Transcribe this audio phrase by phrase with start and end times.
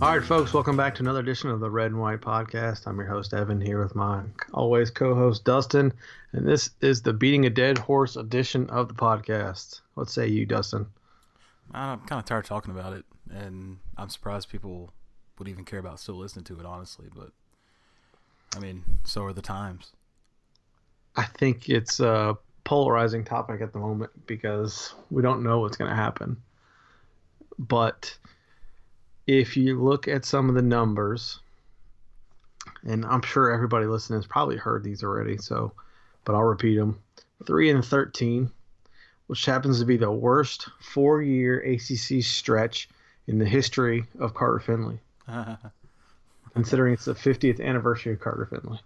[0.00, 2.86] All right, folks, welcome back to another edition of the Red and White Podcast.
[2.86, 5.92] I'm your host, Evan, here with my always co host, Dustin,
[6.32, 9.80] and this is the Beating a Dead Horse edition of the podcast.
[9.94, 10.86] What say you, Dustin?
[11.72, 14.92] I'm kind of tired talking about it, and I'm surprised people
[15.38, 17.06] would even care about still listening to it, honestly.
[17.14, 17.30] But,
[18.56, 19.92] I mean, so are the times.
[21.18, 25.90] I think it's a polarizing topic at the moment because we don't know what's going
[25.90, 26.36] to happen.
[27.58, 28.16] But
[29.26, 31.40] if you look at some of the numbers,
[32.84, 35.72] and I'm sure everybody listening has probably heard these already, so,
[36.24, 37.00] but I'll repeat them:
[37.44, 38.52] three and thirteen,
[39.26, 42.88] which happens to be the worst four-year ACC stretch
[43.26, 45.00] in the history of Carter Finley,
[46.54, 48.78] considering it's the 50th anniversary of Carter Finley.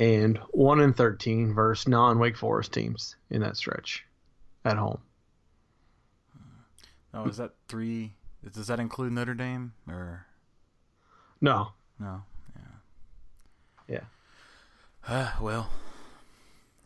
[0.00, 4.04] And one and thirteen versus non-Wake Forest teams in that stretch,
[4.64, 4.98] at home.
[7.12, 8.14] Oh, is that three?
[8.52, 10.26] Does that include Notre Dame or
[11.40, 12.22] No, no?
[13.88, 14.00] yeah.
[15.06, 15.70] Uh, well,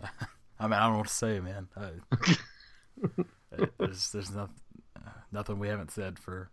[0.61, 1.69] I mean, I don't know what to say, man.
[1.77, 1.91] I,
[3.79, 4.55] there's there's nothing
[5.33, 6.51] nothing we haven't said for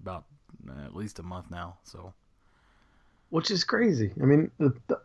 [0.00, 0.24] about
[0.68, 1.78] uh, at least a month now.
[1.84, 2.12] So
[3.30, 4.12] which is crazy.
[4.20, 5.00] I mean, the, the,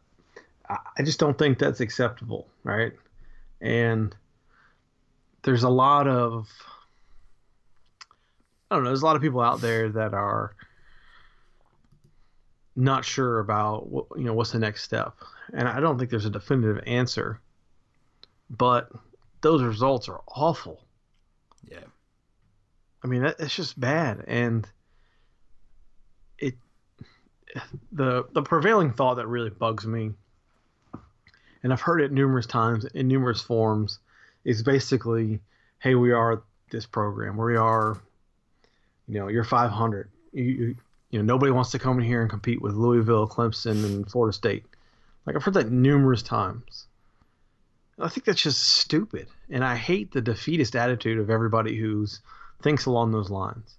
[0.69, 2.93] I just don't think that's acceptable, right?
[3.61, 4.15] And
[5.43, 6.49] there's a lot of
[8.69, 8.89] I don't know.
[8.89, 10.55] There's a lot of people out there that are
[12.75, 15.15] not sure about what you know what's the next step,
[15.53, 17.39] and I don't think there's a definitive answer.
[18.49, 18.89] But
[19.41, 20.83] those results are awful.
[21.69, 21.79] yeah,
[23.03, 24.67] I mean, that, it's just bad, and
[26.39, 26.55] it
[27.91, 30.11] the the prevailing thought that really bugs me,
[31.65, 33.97] and I've heard it numerous times in numerous forms,
[34.43, 35.39] is basically,
[35.79, 37.97] hey, we are this program, we are,
[39.07, 40.75] you know, you're 500, you you,
[41.09, 44.31] you know, nobody wants to come in here and compete with Louisville, Clemson, and Florida
[44.31, 44.63] State.
[45.25, 46.85] Like I've heard that numerous times.
[47.97, 52.21] I think that's just stupid, and I hate the defeatist attitude of everybody who's
[52.61, 53.73] thinks along those lines.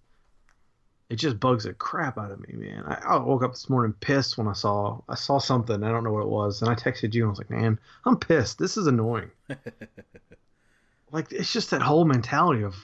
[1.08, 2.84] It just bugs the crap out of me, man.
[2.84, 5.84] I, I woke up this morning pissed when I saw I saw something.
[5.84, 7.22] I don't know what it was, and I texted you.
[7.22, 8.58] and I was like, "Man, I'm pissed.
[8.58, 9.30] This is annoying."
[11.12, 12.74] like it's just that whole mentality of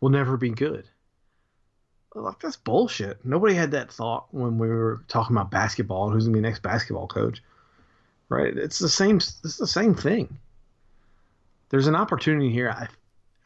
[0.00, 0.88] we'll never be good.
[2.14, 3.24] Like that's bullshit.
[3.24, 6.48] Nobody had that thought when we were talking about basketball and who's gonna be the
[6.48, 7.40] next basketball coach,
[8.28, 8.56] right?
[8.56, 9.18] It's the same.
[9.18, 10.38] It's the same thing.
[11.68, 12.70] There's an opportunity here.
[12.70, 12.88] I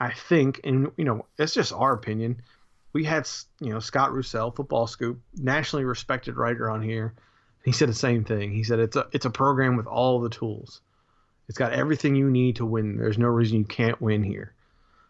[0.00, 2.42] I think, and you know, it's just our opinion.
[2.94, 3.28] We had,
[3.60, 7.12] you know, Scott Roussel, Football Scoop, nationally respected writer on here.
[7.64, 8.52] He said the same thing.
[8.52, 10.80] He said it's a it's a program with all the tools.
[11.48, 12.96] It's got everything you need to win.
[12.96, 14.54] There's no reason you can't win here.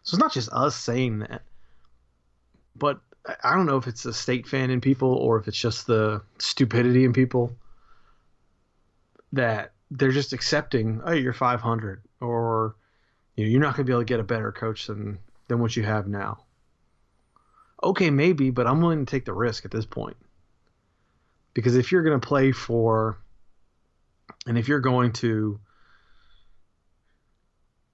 [0.03, 1.43] So it's not just us saying that,
[2.75, 2.99] but
[3.43, 6.21] I- don't know if it's the state fan in people or if it's just the
[6.37, 7.55] stupidity in people
[9.33, 11.01] that they're just accepting.
[11.03, 12.75] Oh, you're 500, or
[13.35, 15.59] you know, you're not going to be able to get a better coach than than
[15.59, 16.45] what you have now.
[17.83, 20.17] Okay, maybe, but I'm willing to take the risk at this point.
[21.53, 23.17] Because if you're going to play for
[24.45, 25.59] and if you're going to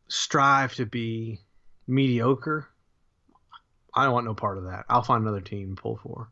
[0.07, 1.39] strive to be
[1.87, 2.67] mediocre,
[3.93, 4.85] I don't want no part of that.
[4.89, 6.29] I'll find another team to pull for.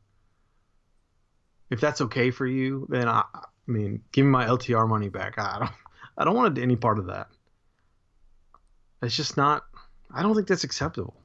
[1.69, 5.37] If that's okay for you, then I, I mean, give me my LTR money back.
[5.37, 5.71] I don't,
[6.17, 7.27] I don't want any part of that.
[9.01, 9.63] It's just not.
[10.13, 11.15] I don't think that's acceptable.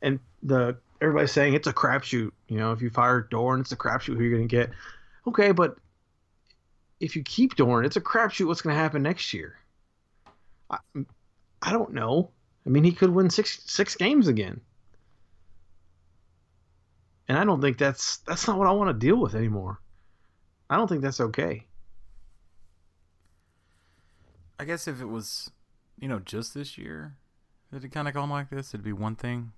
[0.00, 2.30] And the everybody's saying it's a crapshoot.
[2.48, 4.70] You know, if you fire Doeren, it's a crapshoot who you're going to get.
[5.26, 5.76] Okay, but
[7.00, 9.56] if you keep Doeren, it's a crapshoot what's going to happen next year.
[10.70, 10.78] I,
[11.62, 12.30] I don't know.
[12.66, 14.60] I mean, he could win six six games again.
[17.28, 19.80] And I don't think that's that's not what I want to deal with anymore.
[20.68, 21.66] I don't think that's okay.
[24.58, 25.50] I guess if it was,
[25.98, 27.16] you know, just this year
[27.72, 29.52] that it kind of gone like this, it'd be one thing.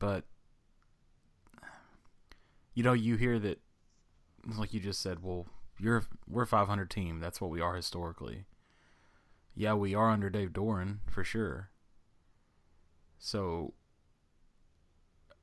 [0.00, 0.24] But
[2.74, 3.60] you know, you hear that,
[4.58, 5.22] like you just said.
[5.22, 5.46] Well,
[5.78, 7.20] you're we're a 500 team.
[7.20, 8.46] That's what we are historically.
[9.54, 11.70] Yeah, we are under Dave Doeren for sure.
[13.18, 13.74] So,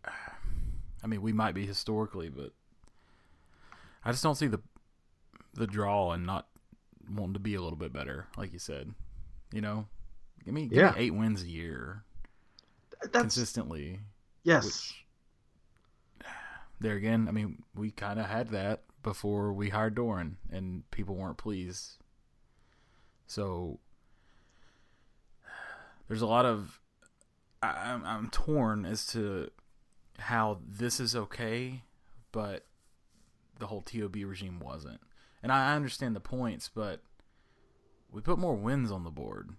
[0.06, 2.51] I mean, we might be historically, but
[4.04, 4.59] I just don't see the
[5.54, 6.48] the draw and not
[7.09, 8.94] wanting to be a little bit better, like you said.
[9.54, 9.88] You know,
[10.44, 10.92] give me, give Yeah.
[10.92, 12.04] me eight wins a year
[13.01, 14.00] That's consistently.
[14.47, 14.65] Yes.
[14.65, 15.05] Which,
[16.79, 21.15] there again, I mean, we kind of had that, before we hired Doeren, and people
[21.15, 21.97] weren't pleased.
[23.25, 23.79] So
[26.07, 26.79] there's a lot of
[27.61, 29.49] I, I'm I'm torn as to
[30.19, 31.83] how this is okay,
[32.31, 32.65] but
[33.59, 35.01] the whole TOB regime wasn't.
[35.44, 37.01] And I understand the points, but
[38.11, 39.51] we put more wins on the board.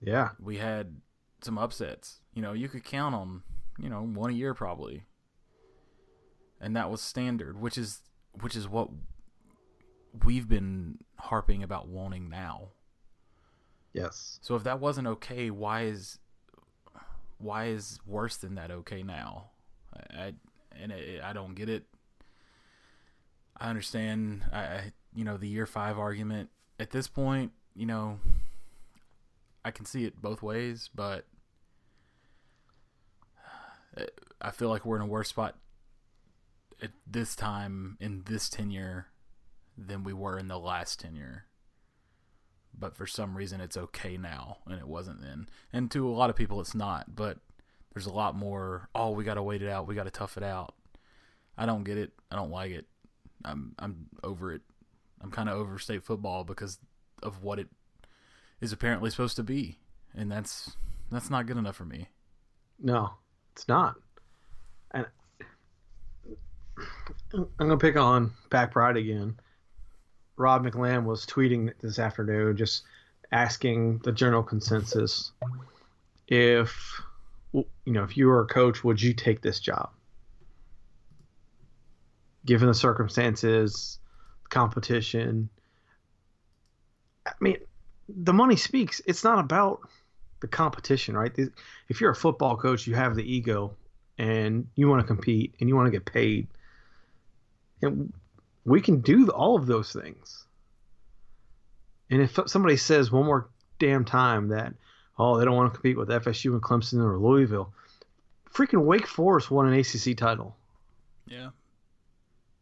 [0.00, 0.30] Yeah.
[0.40, 1.00] We had
[1.44, 2.20] some upsets.
[2.34, 3.42] You know, you could count on,
[3.78, 5.04] you know, one a year probably.
[6.60, 8.02] And that was standard, which is
[8.40, 8.90] which is what
[10.24, 12.68] we've been harping about wanting now.
[13.92, 14.38] Yes.
[14.42, 16.18] So if that wasn't okay, why is
[17.38, 19.50] why is worse than that okay now?
[19.94, 20.32] I, I
[20.78, 21.84] and it, I don't get it.
[23.56, 24.44] I understand.
[24.52, 27.52] I, I you know the year five argument at this point.
[27.74, 28.18] You know,
[29.64, 31.26] I can see it both ways, but
[33.96, 34.04] uh,
[34.40, 35.56] I feel like we're in a worse spot
[36.82, 39.08] at this time in this tenure
[39.76, 41.46] than we were in the last tenure.
[42.78, 45.48] But for some reason, it's okay now, and it wasn't then.
[45.72, 47.14] And to a lot of people, it's not.
[47.14, 47.38] But
[47.92, 48.88] there's a lot more.
[48.94, 49.86] Oh, we got to wait it out.
[49.86, 50.74] We got to tough it out.
[51.58, 52.12] I don't get it.
[52.30, 52.86] I don't like it.
[53.44, 54.62] I'm I'm over it.
[55.20, 56.78] I'm kind of over state football because
[57.22, 57.68] of what it
[58.60, 59.78] is apparently supposed to be,
[60.14, 60.76] and that's
[61.10, 62.08] that's not good enough for me.
[62.78, 63.10] No,
[63.52, 63.96] it's not.
[64.92, 65.06] And
[67.34, 69.38] I'm gonna pick on Pack Pride again.
[70.36, 72.84] Rob McLamb was tweeting this afternoon, just
[73.32, 75.32] asking the general consensus
[76.30, 77.02] if
[77.52, 79.90] you know if you were a coach, would you take this job?
[82.46, 83.98] Given the circumstances,
[84.48, 85.50] competition.
[87.26, 87.58] I mean,
[88.16, 89.00] the money speaks.
[89.06, 89.80] It's not about
[90.40, 91.32] the competition, right?
[91.88, 93.76] If you're a football coach, you have the ego
[94.18, 96.46] and you want to compete and you want to get paid.
[97.82, 98.12] And
[98.64, 100.44] we can do all of those things.
[102.10, 103.48] And if somebody says one more
[103.78, 104.74] damn time that,
[105.18, 107.72] oh, they don't want to compete with FSU and Clemson or Louisville,
[108.52, 110.56] freaking Wake Forest won an ACC title.
[111.26, 111.50] Yeah.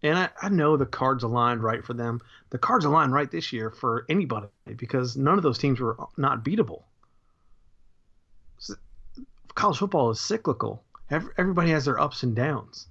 [0.03, 2.21] And I, I know the cards aligned right for them.
[2.51, 6.45] The cards aligned right this year for anybody because none of those teams were not
[6.45, 6.85] beatable.
[9.55, 10.85] College football is cyclical.
[11.11, 12.87] Everybody has their ups and downs.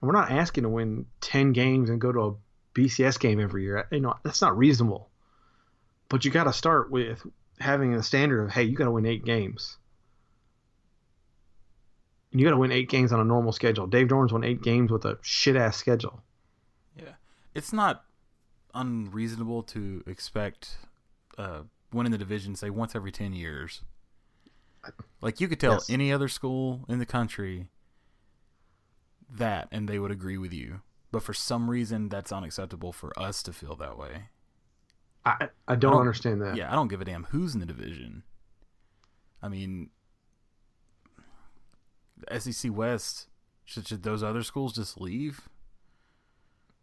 [0.00, 2.34] And we're not asking to win 10 games and go to a
[2.74, 3.88] BCS game every year.
[3.90, 5.10] You know, that's not reasonable.
[6.08, 7.26] But you got to start with
[7.58, 9.78] having a standard of, hey, you got to win eight games.
[12.32, 13.86] And you got to win eight games on a normal schedule.
[13.86, 16.22] Dave Doeren's won eight games with a shit ass schedule.
[16.96, 17.14] Yeah,
[17.54, 18.04] it's not
[18.72, 20.78] unreasonable to expect
[21.38, 21.62] uh,
[21.92, 23.82] winning the division, say once every ten years.
[25.20, 25.90] Like you could tell yes.
[25.90, 27.66] any other school in the country
[29.28, 30.80] that, and they would agree with you.
[31.12, 34.28] But for some reason, that's unacceptable for us to feel that way.
[35.26, 36.56] I I don't, I don't understand that.
[36.56, 38.22] Yeah, I don't give a damn who's in the division.
[39.42, 39.90] I mean,
[42.38, 43.28] SEC West
[43.64, 45.48] should should those other schools just leave,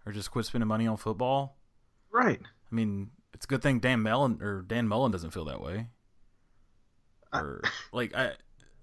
[0.06, 1.58] or just quit spending money on football?
[2.12, 2.40] Right.
[2.44, 5.88] I mean, it's a good thing Dan Mullen or Dan Mullen doesn't feel that way.
[7.34, 8.32] Or I, like I,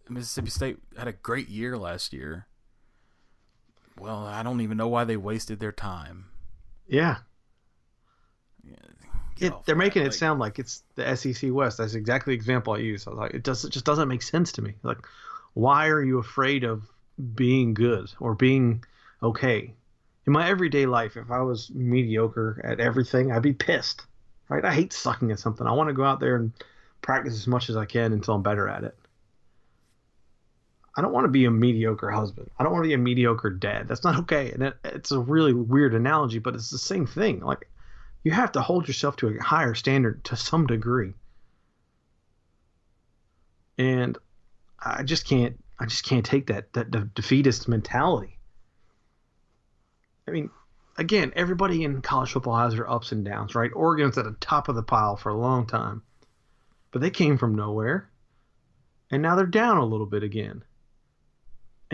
[0.09, 2.47] Mississippi State had a great year last year.
[3.99, 6.27] Well, I don't even know why they wasted their time.
[6.87, 7.19] Yeah.
[9.39, 10.09] It, they're making that.
[10.09, 11.79] it like, sound like it's the SEC West.
[11.79, 13.07] That's exactly the example I use.
[13.07, 14.75] I was like, it does it just doesn't make sense to me.
[14.83, 14.99] Like,
[15.55, 16.83] why are you afraid of
[17.35, 18.85] being good or being
[19.23, 19.75] okay?
[20.27, 24.03] In my everyday life, if I was mediocre at everything, I'd be pissed.
[24.49, 24.65] Right?
[24.65, 25.67] I hate sucking at something.
[25.67, 26.53] I want to go out there and
[27.03, 28.97] practice as much as I can until I'm better at it.
[30.97, 32.51] I don't want to be a mediocre husband.
[32.59, 33.89] I don't want to be a mediocre dad.
[33.89, 34.53] That's not okay.
[34.53, 37.41] And it, it's a really weird analogy, but it's the same thing.
[37.41, 37.69] Like
[38.23, 41.15] you have to hold yourself to a higher standard to some degree.
[43.77, 44.17] And
[44.85, 48.39] I just can't I just can't take that that defeatist mentality.
[50.27, 50.51] I mean,
[50.97, 53.71] again, everybody in college football has their ups and downs, right?
[53.75, 56.03] Oregon's at the top of the pile for a long time.
[56.93, 58.09] But they came from nowhere.
[59.11, 60.65] And now they're down a little bit again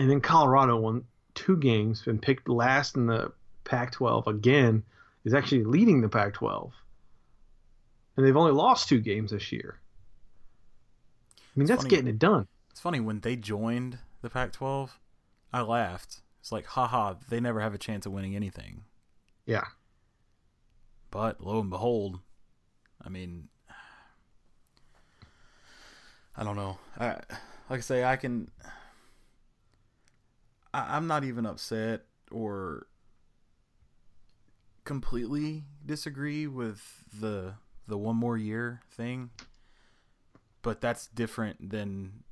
[0.01, 1.03] and then Colorado won
[1.35, 3.31] two games and picked last in the
[3.63, 4.83] Pac-12 again.
[5.23, 6.71] Is actually leading the Pac-12,
[8.17, 9.79] and they've only lost two games this year.
[11.37, 11.89] I mean, it's that's funny.
[11.91, 12.47] getting it done.
[12.71, 14.91] It's funny when they joined the Pac-12,
[15.53, 16.21] I laughed.
[16.39, 18.85] It's like, haha, they never have a chance of winning anything.
[19.45, 19.65] Yeah.
[21.11, 22.21] But lo and behold,
[23.03, 23.49] I mean,
[26.37, 26.77] I don't know.
[26.97, 27.19] I,
[27.69, 28.49] like I say, I can
[30.73, 32.87] I, am not even upset or
[34.85, 37.55] completely disagree with the
[37.87, 39.31] the one more year thing,
[40.61, 42.23] but that's different than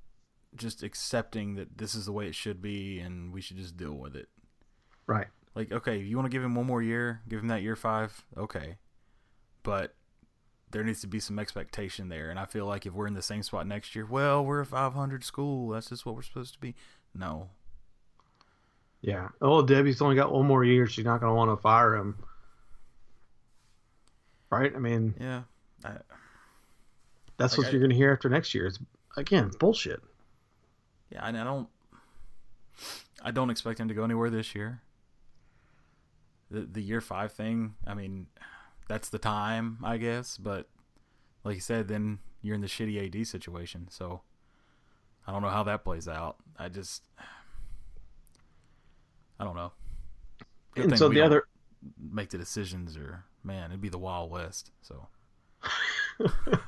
[0.55, 3.93] just accepting that this is the way it should be and we should just deal
[3.93, 4.29] with it.
[5.07, 5.27] Right.
[5.55, 8.23] Like, okay, you want to give him one more year, give him that year five,
[8.37, 8.77] okay,
[9.63, 9.95] but
[10.71, 12.29] there needs to be some expectation there.
[12.29, 14.65] And I feel like if we're in the same spot next year, well, we're a
[14.65, 15.69] 500 school.
[15.69, 16.75] That's just what we're supposed to be.
[17.15, 17.49] No.
[19.01, 19.29] Yeah.
[19.41, 20.85] Oh, Debbie's only got one more year.
[20.87, 22.23] She's not going to want to fire him.
[24.51, 24.71] Right?
[24.75, 25.43] I mean, yeah.
[25.83, 25.93] I,
[27.37, 28.67] that's like what I, you're going to hear after next year.
[28.67, 28.79] It's,
[29.17, 30.01] again, bullshit.
[31.11, 31.67] Yeah, and I don't.
[33.21, 34.81] I don't expect him to go anywhere this year.
[36.51, 38.27] The the year five thing, I mean,
[38.87, 40.37] that's the time, I guess.
[40.37, 40.67] But
[41.43, 43.87] like you said, then you're in the shitty AD situation.
[43.89, 44.21] So
[45.27, 46.37] I don't know how that plays out.
[46.57, 47.03] I just
[49.39, 49.71] I don't know.
[50.75, 51.45] Good and so the other
[51.99, 54.71] make the decisions, or man, it'd be the Wild West.
[54.81, 55.07] So.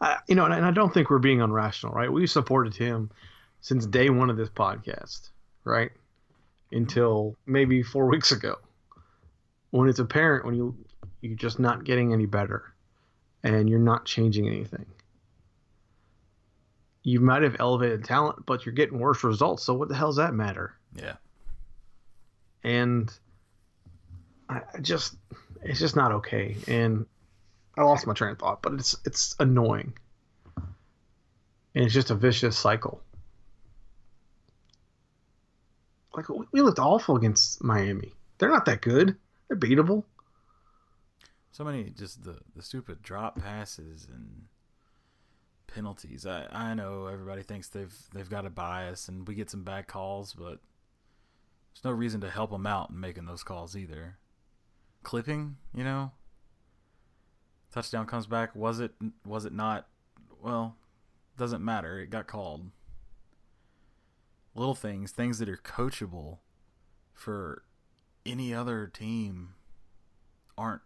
[0.00, 2.12] I, you know, and I don't think we're being unrational, right?
[2.12, 3.10] We supported him
[3.60, 5.30] since day one of this podcast,
[5.64, 5.90] right?
[6.72, 8.56] Until maybe four weeks ago,
[9.70, 10.76] when it's apparent when you
[11.20, 12.74] you're just not getting any better
[13.42, 14.86] and you're not changing anything.
[17.02, 19.62] You might have elevated talent, but you're getting worse results.
[19.62, 20.74] So what the hell does that matter?
[20.94, 21.14] Yeah.
[22.64, 23.12] And
[24.48, 25.16] I just
[25.62, 26.56] it's just not okay.
[26.66, 27.06] And
[27.76, 29.96] I lost my train of thought, but it's it's annoying.
[30.56, 33.02] And it's just a vicious cycle.
[36.16, 38.14] Like we looked awful against Miami.
[38.38, 39.16] They're not that good.
[39.48, 40.04] They're beatable
[41.56, 44.44] so many just the the stupid drop passes and
[45.66, 46.26] penalties.
[46.26, 49.86] I I know everybody thinks they've they've got a bias and we get some bad
[49.86, 50.60] calls, but
[51.72, 54.18] there's no reason to help them out in making those calls either.
[55.02, 56.12] Clipping, you know,
[57.72, 58.54] touchdown comes back.
[58.54, 58.92] Was it
[59.24, 59.88] was it not?
[60.42, 60.76] Well,
[61.38, 62.00] doesn't matter.
[62.00, 62.66] It got called.
[64.56, 66.38] Little things, things that are coachable
[67.12, 67.62] for
[68.24, 69.54] any other team
[70.58, 70.82] aren't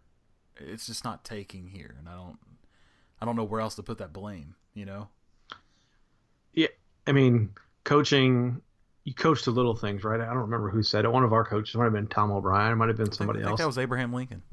[0.57, 2.37] it's just not taking here, and I don't
[3.21, 4.55] I don't know where else to put that blame.
[4.73, 5.07] You know.
[6.53, 6.67] Yeah,
[7.07, 7.51] I mean,
[7.83, 8.61] coaching.
[9.03, 10.21] You coach the little things, right?
[10.21, 11.11] I don't remember who said it.
[11.11, 12.73] One of our coaches might have been Tom O'Brien.
[12.73, 13.59] It might have been somebody I think, else.
[13.59, 14.43] that was Abraham Lincoln.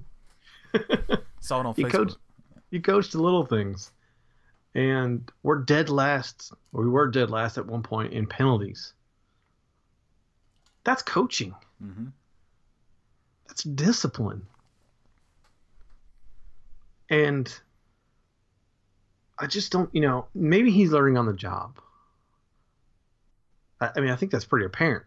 [1.41, 1.91] Saw it on you Facebook.
[1.91, 2.13] Coach,
[2.71, 3.93] you coach the little things,
[4.75, 6.53] and we're dead last.
[6.73, 8.95] Or we were dead last at one point in penalties.
[10.85, 11.55] That's coaching.
[11.83, 12.07] Mm-hmm.
[13.47, 14.47] That's discipline.
[17.11, 17.53] And
[19.39, 21.79] I just don't, you know, maybe he's learning on the job.
[23.81, 25.05] I, I mean, I think that's pretty apparent.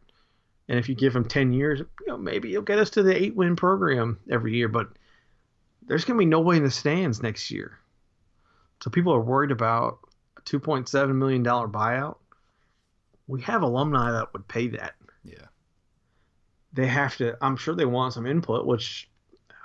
[0.70, 3.16] And if you give him 10 years, you know, maybe he'll get us to the
[3.16, 4.90] eight win program every year, but
[5.86, 7.78] there's going to be no way in the stands next year.
[8.82, 10.00] So people are worried about
[10.38, 12.18] a $2.7 million buyout.
[13.28, 14.96] We have alumni that would pay that.
[15.24, 15.46] Yeah.
[16.74, 19.10] They have to, I'm sure they want some input, which,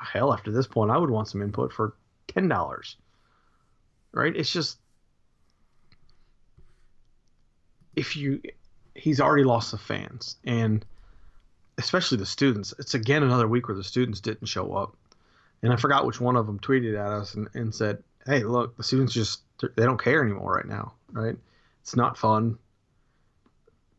[0.00, 1.94] hell, after this point, I would want some input for
[2.28, 2.96] ten dollars.
[4.12, 4.34] Right?
[4.34, 4.78] It's just
[7.94, 8.40] if you
[8.94, 10.84] he's already lost the fans and
[11.78, 12.74] especially the students.
[12.78, 14.96] It's again another week where the students didn't show up.
[15.62, 18.76] And I forgot which one of them tweeted at us and, and said, Hey, look,
[18.76, 21.36] the students just, they don't care anymore right now, right?
[21.82, 22.58] It's not fun.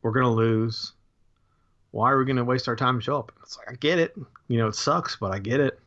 [0.02, 0.94] We're going to lose.
[1.98, 3.32] Why are we going to waste our time to show up?
[3.42, 4.16] It's like, I get it.
[4.50, 5.80] You know, it sucks, but I get it.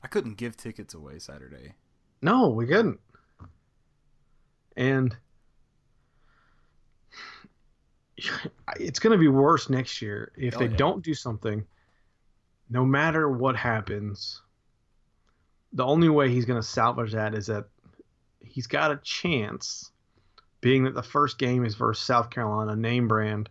[0.00, 1.74] I couldn't give tickets away Saturday.
[2.22, 3.00] No, we couldn't.
[4.76, 5.16] And
[8.76, 10.76] it's going to be worse next year if oh, they yeah.
[10.76, 11.66] don't do something.
[12.68, 14.40] No matter what happens,
[15.72, 17.64] the only way he's going to salvage that is that
[18.38, 19.90] he's got a chance,
[20.60, 23.50] being that the first game is versus South Carolina, name brand,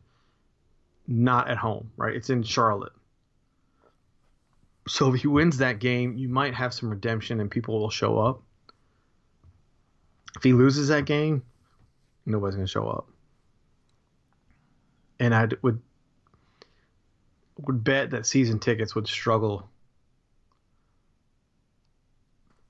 [1.09, 2.15] not at home, right?
[2.15, 2.93] It's in Charlotte.
[4.87, 8.19] So if he wins that game, you might have some redemption and people will show
[8.19, 8.43] up.
[10.35, 11.43] If he loses that game,
[12.25, 13.07] nobody's going to show up.
[15.19, 15.81] And I would
[17.57, 19.67] would bet that season tickets would struggle.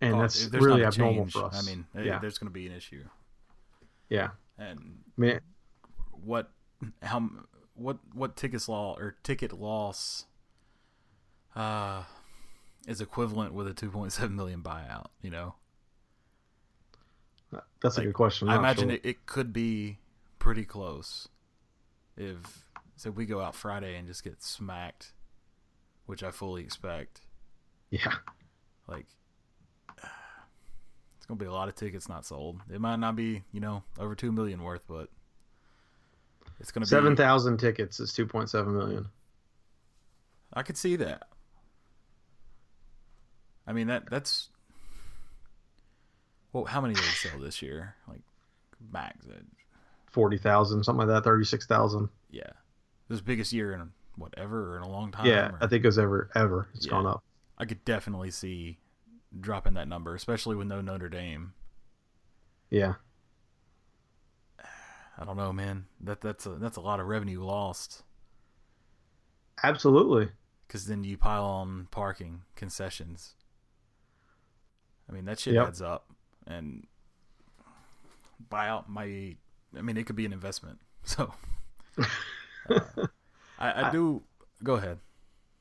[0.02, 1.62] And oh, that's really abnormal change, for us.
[1.62, 2.18] I mean, yeah.
[2.20, 3.04] there's going to be an issue.
[4.10, 4.30] Yeah.
[4.58, 4.80] And
[5.18, 5.40] I mean,
[6.24, 6.50] what
[7.04, 7.30] how
[7.80, 10.26] what what tickets law or ticket loss
[11.56, 12.04] uh,
[12.88, 15.08] is equivalent with a 2.7 million buyout.
[15.22, 15.56] You know,
[17.82, 18.50] that's like, a good question.
[18.50, 18.96] i imagine sure.
[18.96, 19.98] it, it could be
[20.38, 21.28] pretty close
[22.18, 25.14] if so we go out Friday and just get smacked,
[26.06, 27.22] which I fully expect.
[27.90, 28.14] Yeah.
[28.88, 29.06] Like,
[31.18, 32.60] it's gonna be a lot of tickets not sold.
[32.74, 35.10] It might not be, you know, over two million worth, but
[36.60, 39.08] it's gonna be Seven thousand tickets is two point seven million.
[40.54, 41.28] I could see that.
[43.68, 44.50] I mean that that's
[46.52, 47.96] well, how many did they sell this year?
[48.08, 48.22] Like
[48.92, 49.36] max, uh,
[50.12, 51.24] Forty thousand, something like that.
[51.24, 52.10] Thirty six thousand.
[52.32, 52.50] yeah,
[53.08, 55.28] this biggest year in whatever in a long time.
[55.28, 56.68] Yeah, or- I think it was ever ever.
[56.74, 56.92] It's Yeah.
[56.92, 57.24] gone up.
[57.60, 58.80] I could definitely see
[59.40, 61.54] dropping that number, especially with no Notre Dame.
[62.72, 62.96] Yeah.
[65.22, 65.86] I don't know, man.
[66.00, 68.04] That that's a that's a lot of revenue lost
[69.62, 70.30] Absolutely.
[70.66, 73.36] because then you pile on parking concessions.
[75.10, 75.68] I mean that shit Yep.
[75.68, 76.06] adds up,
[76.48, 76.88] and
[78.50, 79.36] buyout my.
[79.78, 80.80] I mean it could be an investment.
[81.04, 81.34] So
[82.70, 82.80] uh,
[83.58, 84.22] I, I do.
[84.64, 85.00] Go ahead.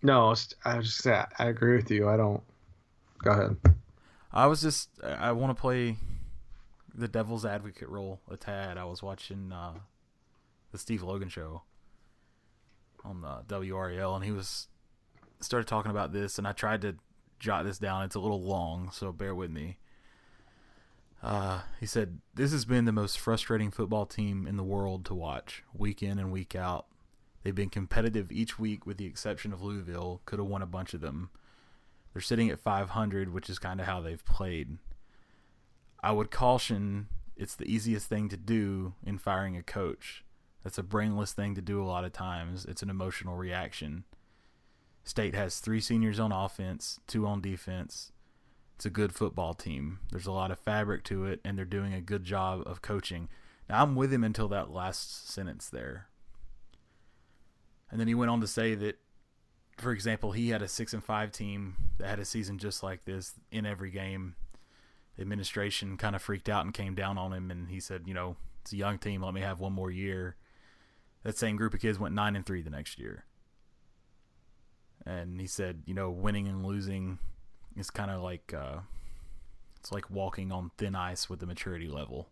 [0.03, 2.09] No, I was I was just say I agree with you.
[2.09, 2.43] I don't.
[3.23, 3.57] Go ahead.
[4.33, 5.97] I was just I, I want to play
[6.99, 8.77] the devil's advocate role a tad.
[8.77, 9.75] I was watching uh,
[10.73, 11.63] the Steve Logan show
[13.05, 14.69] on the WRAL, and he was
[15.41, 16.97] started talking about this, and I tried to
[17.39, 18.03] jot this down.
[18.05, 19.79] It's a little long, so bear with me.
[21.23, 25.15] Uh, he said, "This has been the most frustrating football team in the world to
[25.15, 26.87] watch, week in and week out.
[27.43, 30.21] They've been competitive each week, with the exception of Louisville.
[30.27, 31.31] Could have won a bunch of them."
[32.13, 34.79] They're sitting at 500, which is kind of how they've played.
[36.03, 40.25] I would caution it's the easiest thing to do in firing a coach.
[40.65, 42.65] That's a brainless thing to do a lot of times.
[42.65, 44.05] It's an emotional reaction.
[45.05, 48.13] State has three seniors on offense, two on defense.
[48.75, 50.01] It's a good football team.
[50.11, 53.29] There's a lot of fabric to it, and they're doing a good job of coaching.
[53.69, 56.09] Now, I'm with him until that last sentence there.
[57.91, 58.99] And then he went on to say that
[59.79, 63.05] for example, he had a six and five team that had a season just like
[63.05, 64.35] this in every game.
[65.19, 68.37] Administration kind of freaked out and came down on him, and he said, "You know,
[68.61, 69.23] it's a young team.
[69.23, 70.37] Let me have one more year."
[71.25, 73.25] That same group of kids went nine and three the next year,
[75.05, 77.19] and he said, "You know, winning and losing
[77.77, 78.81] is kind of like uh,
[79.77, 82.29] it's like walking on thin ice with the maturity level,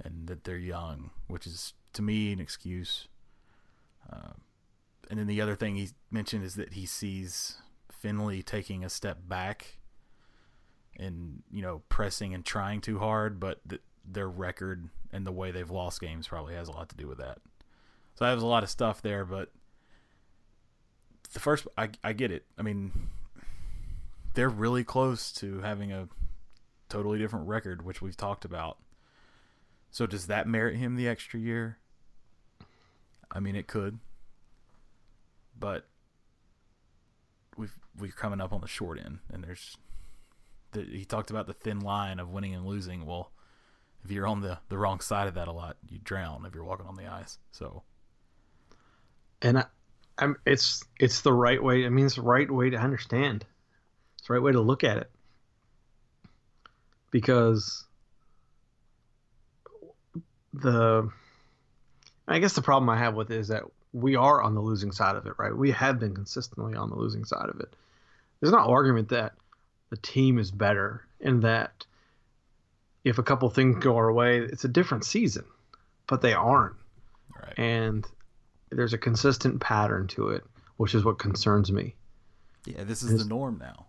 [0.00, 3.08] and that they're young, which is to me an excuse."
[4.10, 4.34] Uh,
[5.10, 7.58] and then the other thing he mentioned is that he sees
[7.90, 9.78] Finley taking a step back
[10.98, 15.50] and you know pressing and trying too hard, but th- their record and the way
[15.50, 17.38] they've lost games probably has a lot to do with that.
[18.14, 19.50] So that was a lot of stuff there, but
[21.32, 22.44] the first I I get it.
[22.56, 23.08] I mean,
[24.34, 26.08] they're really close to having a
[26.88, 28.78] totally different record, which we've talked about.
[29.90, 31.78] So does that merit him the extra year?
[33.30, 33.98] I mean, it could
[35.58, 35.86] but
[37.56, 39.76] we've we're coming up on the short end, and there's
[40.72, 43.06] the, he talked about the thin line of winning and losing.
[43.06, 43.32] Well,
[44.04, 46.64] if you're on the the wrong side of that a lot, you drown if you're
[46.64, 47.38] walking on the ice.
[47.52, 47.82] So
[49.42, 49.64] And I,
[50.18, 51.86] I'm it's it's the right way.
[51.86, 53.44] I mean, it's the right way to understand.
[54.18, 55.10] It's the right way to look at it.
[57.10, 57.84] Because
[60.52, 61.10] the
[62.26, 64.92] I guess the problem I have with it is that we are on the losing
[64.92, 65.56] side of it, right?
[65.56, 67.74] We have been consistently on the losing side of it.
[68.40, 69.32] There's no argument that
[69.90, 71.86] the team is better and that
[73.04, 75.44] if a couple things go our way, it's a different season,
[76.06, 76.76] but they aren't.
[77.40, 78.06] right, And
[78.70, 80.44] there's a consistent pattern to it,
[80.76, 81.94] which is what concerns me.
[82.66, 83.86] yeah, this is the norm now.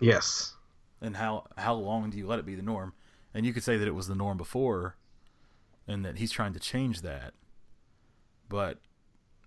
[0.00, 0.54] Yes.
[1.00, 2.92] And how how long do you let it be the norm?
[3.34, 4.96] And you could say that it was the norm before,
[5.88, 7.34] and that he's trying to change that.
[8.48, 8.78] But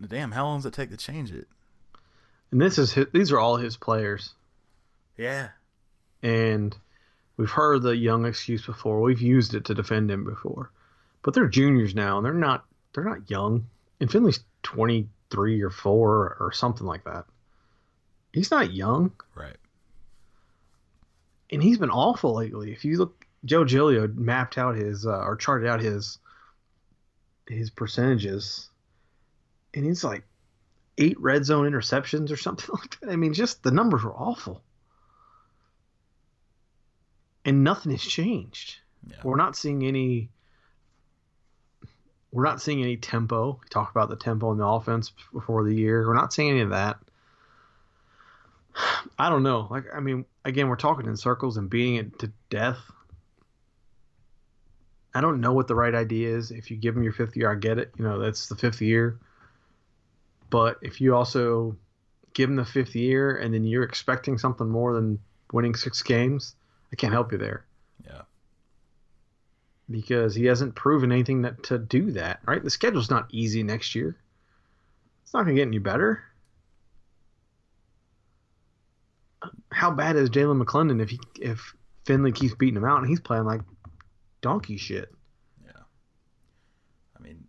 [0.06, 1.48] damn, how long does it take to change it?
[2.52, 4.34] And this is his, these are all his players.
[5.18, 5.50] Yeah,
[6.24, 6.76] And
[7.38, 9.02] we've heard the young excuse before.
[9.02, 10.72] We've used it to defend him before.
[11.22, 13.68] But they're juniors now and they're not they're not young.
[14.00, 17.26] And Finley's 23 or 4 or something like that.
[18.34, 19.56] He's not young right.
[21.52, 22.72] and he's been awful lately.
[22.72, 26.20] If you look Joe Giglio mapped out his uh, or charted out his
[27.48, 28.70] his percentages
[29.74, 30.24] and he's like
[30.98, 33.10] eight red zone interceptions or something like that.
[33.10, 34.64] I mean, just the numbers were awful.
[37.48, 38.76] And nothing has changed.
[39.10, 40.30] Yeah, We're not seeing any
[42.34, 43.58] we're not seeing any tempo.
[43.64, 46.06] We talked about the tempo in the offense before the year.
[46.06, 46.98] We're not seeing any of that.
[49.18, 49.68] I don't know.
[49.72, 52.80] Like I mean, again, we're talking in circles and beating it to death.
[55.16, 56.52] I don't know what the right idea is.
[56.52, 57.94] If you give them your fifth year, I get it.
[57.98, 59.18] You know, that's the fifth year.
[60.50, 61.78] But if you also
[62.34, 65.18] give them the fifth year, and then you're expecting something more than
[65.54, 66.57] winning six games,
[66.92, 67.66] I can't help you there.
[68.06, 68.22] Yeah.
[69.90, 72.40] Because he hasn't proven anything that to do that.
[72.46, 72.64] Right?
[72.64, 74.18] The schedule's not easy next year.
[75.24, 76.24] It's not going to get any better.
[79.72, 83.20] How bad is Jalan McClendon if he if Finley keeps beating him out and he's
[83.20, 83.62] playing like
[84.42, 85.14] donkey shit?
[85.66, 85.82] Yeah.
[87.18, 87.44] I mean,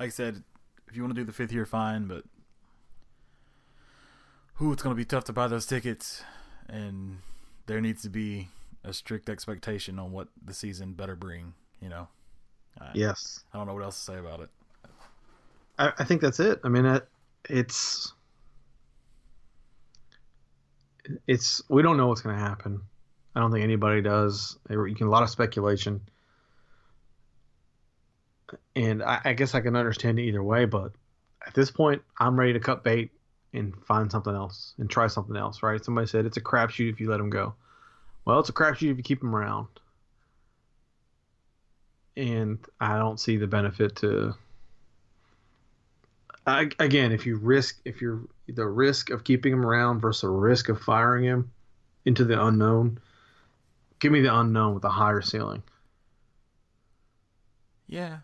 [0.00, 0.42] like I said,
[0.88, 2.24] if you want to do the fifth year, fine, but
[4.54, 6.22] who it's going to be tough to buy those tickets,
[6.68, 7.18] and
[7.66, 8.48] there needs to be
[8.84, 11.54] a strict expectation on what the season better bring.
[11.80, 12.08] You know.
[12.80, 13.44] I, yes.
[13.52, 14.50] I don't know what else to say about it.
[15.78, 16.60] I, I think that's it.
[16.64, 17.08] I mean, it,
[17.48, 18.12] it's
[21.26, 22.80] it's we don't know what's going to happen.
[23.34, 24.58] I don't think anybody does.
[24.68, 26.02] You can a lot of speculation,
[28.76, 30.66] and I, I guess I can understand it either way.
[30.66, 30.92] But
[31.46, 33.10] at this point, I'm ready to cut bait
[33.52, 35.62] and find something else and try something else.
[35.62, 35.84] Right?
[35.84, 37.54] Somebody said it's a crapshoot if you let him go.
[38.24, 39.68] Well, it's a crapshoot if you keep him around.
[42.16, 44.34] And I don't see the benefit to
[46.46, 50.28] I, again, if you risk, if you're the risk of keeping him around versus the
[50.28, 51.52] risk of firing him
[52.04, 52.98] into the unknown,
[54.00, 55.62] give me the unknown with a higher ceiling.
[57.86, 58.18] Yeah.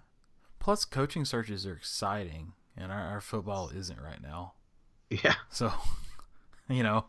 [0.58, 4.54] Plus, coaching searches are exciting, and our, our football isn't right now.
[5.10, 5.34] Yeah.
[5.50, 5.72] So,
[6.68, 7.04] you know,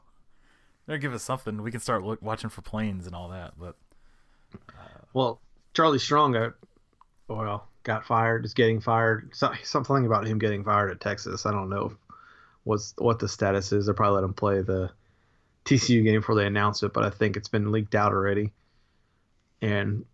[0.88, 1.62] they're give us something.
[1.62, 3.54] We can start look, watching for planes and all that.
[3.60, 3.76] But,
[4.70, 5.42] uh, well,
[5.74, 6.54] Charlie Strong got,
[7.28, 9.32] well, got fired, is getting fired.
[9.34, 11.46] So, something about him getting fired at Texas.
[11.46, 11.94] I don't know
[12.64, 13.86] what's what the status is.
[13.86, 14.92] They probably let him play the
[15.66, 18.52] TCU game before they announce it, but I think it's been leaked out already.
[19.62, 20.06] And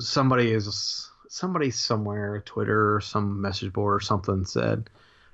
[0.00, 4.90] somebody is somebody somewhere, Twitter or some message board or something said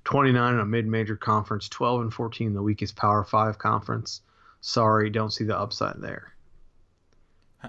[0.06, 4.22] 29 in a mid-major conference, 12 and 14 in the weakest Power Five conference.
[4.60, 6.32] Sorry, don't see the upside there.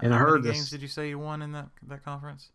[0.00, 2.50] And How I heard many games did you say you won in that that conference?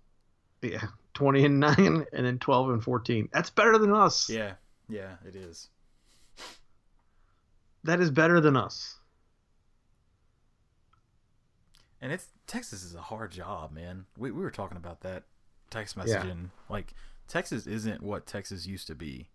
[0.62, 3.28] Yeah, 20 and 9 and then 12 and 14.
[3.34, 4.30] That's better than us.
[4.30, 4.54] Yeah.
[4.88, 5.67] Yeah, it is.
[7.84, 8.96] That is better than us.
[12.02, 14.06] And it's Texas is a hard job, man.
[14.17, 15.24] We we were talking about that
[15.69, 16.26] text messaging.
[16.26, 16.34] Yeah.
[16.69, 16.93] Like
[17.28, 19.28] Texas isn't what Texas used to be.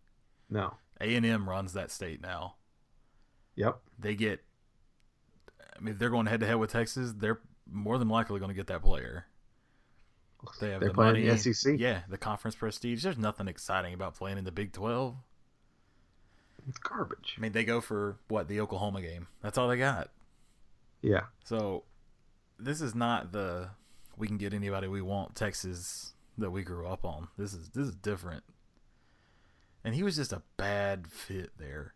[0.51, 0.75] No.
[1.01, 2.57] A&M runs that state now.
[3.57, 3.79] Yep.
[3.99, 4.45] They get
[5.79, 8.51] I mean, if they're going head to head with Texas, they're more than likely going
[8.51, 9.27] to get that player.
[10.61, 11.29] They have They're the money.
[11.29, 11.79] the SEC.
[11.79, 13.03] Yeah, the conference prestige.
[13.03, 15.17] There's nothing exciting about playing in the Big Twelve.
[16.69, 17.35] It's garbage.
[17.37, 19.27] I mean, they go for what the Oklahoma game.
[19.43, 20.11] That's all they got.
[21.03, 21.23] Yeah.
[21.45, 21.85] So
[22.59, 23.71] this is not the
[24.17, 27.29] we can get anybody we want Texas that we grew up on.
[27.37, 28.45] This is this is different.
[29.85, 31.95] And he was just a bad fit there.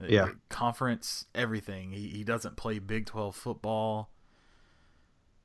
[0.00, 0.28] Uh, yeah.
[0.48, 1.92] conference, everything.
[1.92, 4.10] He he doesn't play Big Twelve football.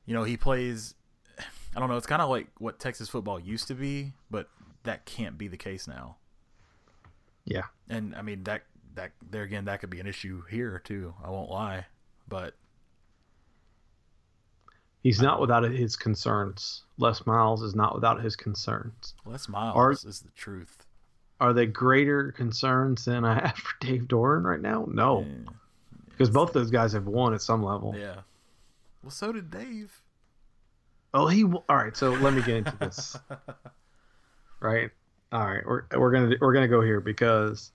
[0.06, 0.96] You know, he plays
[1.76, 1.98] I don't know.
[1.98, 4.50] It's kind of like what Texas football used to be, but
[4.84, 6.18] that can't be the case now.
[7.46, 7.66] Yeah.
[7.88, 8.64] And I mean that
[8.96, 11.14] that there again that could be an issue here too.
[11.24, 11.86] I won't lie,
[12.28, 12.56] but
[15.04, 16.84] he's not without his concerns.
[16.98, 19.14] Les Miles is not without his concerns.
[19.26, 20.87] Les Miles are, is the truth.
[21.40, 24.88] Are they greater concerns than I have for Dave Doeren right now?
[24.90, 25.22] No.
[25.22, 25.52] Yeah.
[26.10, 27.96] Because both those guys have won at some level.
[27.98, 28.22] Yeah.
[29.04, 30.02] Well, so did Dave.
[31.14, 31.44] Oh, he.
[31.44, 31.96] All right.
[31.96, 33.18] So let me get into this.
[34.60, 34.90] right.
[35.32, 35.66] All right.
[35.66, 37.72] We're we're gonna we're gonna go here because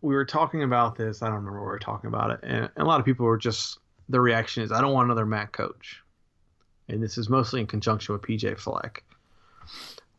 [0.00, 1.22] we were talking about this.
[1.22, 3.26] I don't remember what we were talking about it, and, and a lot of people
[3.26, 3.78] were just
[4.08, 6.02] the reaction is I don't want another MAC coach,
[6.88, 9.04] and this is mostly in conjunction with PJ Fleck.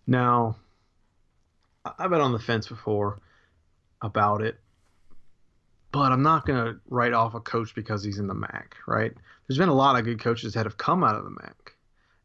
[0.07, 0.55] Now,
[1.97, 3.19] I've been on the fence before
[4.01, 4.59] about it,
[5.91, 9.13] but I'm not going to write off a coach because he's in the MAC, right?
[9.47, 11.75] There's been a lot of good coaches that have come out of the MAC.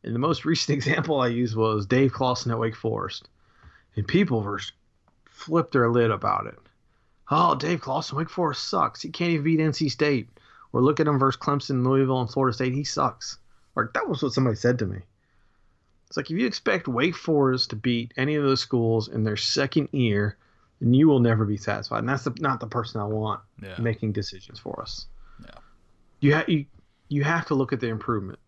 [0.03, 3.29] And the most recent example I used was Dave Clawson at Wake Forest.
[3.97, 4.61] And people were
[5.25, 6.59] flipped their lid about it.
[7.31, 9.01] Oh, Dave Clawson, Wake Forest sucks.
[9.01, 10.29] He can't even beat NC State.
[10.73, 12.75] Or look at him versus Clemson, Louisville, and Florida State.
[12.75, 13.39] He sucks.
[13.77, 14.99] Or that was what somebody said to me.
[16.15, 19.37] It's like if you expect Wake Forest to beat any of those schools in their
[19.37, 20.37] second year,
[20.81, 21.99] then you will never be satisfied.
[21.99, 23.75] And that's the, not the person I want yeah.
[23.81, 25.07] making decisions for us.
[25.43, 25.59] Yeah.
[26.21, 26.67] You, ha- you
[27.09, 28.39] you have to look at the improvement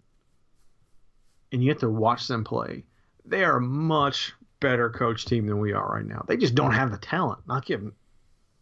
[1.50, 2.85] and you have to watch them play.
[3.24, 6.24] They are a much better coach team than we are right now.
[6.29, 7.40] They just don't have the talent.
[7.48, 7.90] Not given.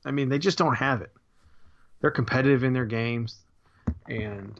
[0.06, 1.12] I mean, they just don't have it.
[2.00, 3.36] They're competitive in their games,
[4.08, 4.58] and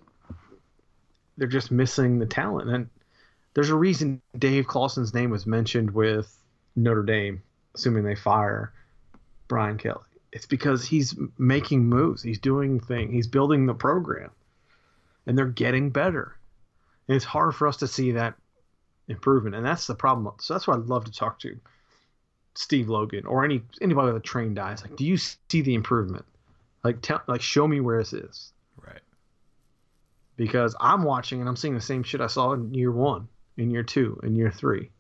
[1.39, 2.69] they're just missing the talent.
[2.69, 2.91] And
[3.55, 6.37] there's a reason Dave Clawson's name was mentioned with
[6.77, 7.43] Notre Dame,
[7.75, 8.73] assuming they fire
[9.49, 10.05] Brian Kelly.
[10.35, 12.21] it's because he's making moves.
[12.21, 13.13] He's doing things.
[13.13, 14.31] He's building the program,
[15.27, 16.37] and they're getting better.
[17.07, 18.35] And it's hard for us to see that
[19.07, 20.35] improvement, and that's the problem.
[20.41, 21.57] So that's why I'd love to talk to
[22.57, 24.73] Steve Logan or any anybody with a trained eye.
[24.73, 26.25] It's like, do you see the improvement?
[26.83, 28.53] Like, tell, like, show me where this is.
[28.77, 29.01] Right.
[30.37, 33.71] Because I'm watching and I'm seeing the same shit I saw in year one, in
[33.71, 34.91] year two, in year three.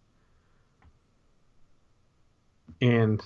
[2.80, 3.22] And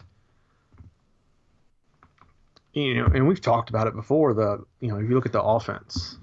[2.72, 4.34] you know, and we've talked about it before.
[4.34, 6.18] The you know, if you look at the offense,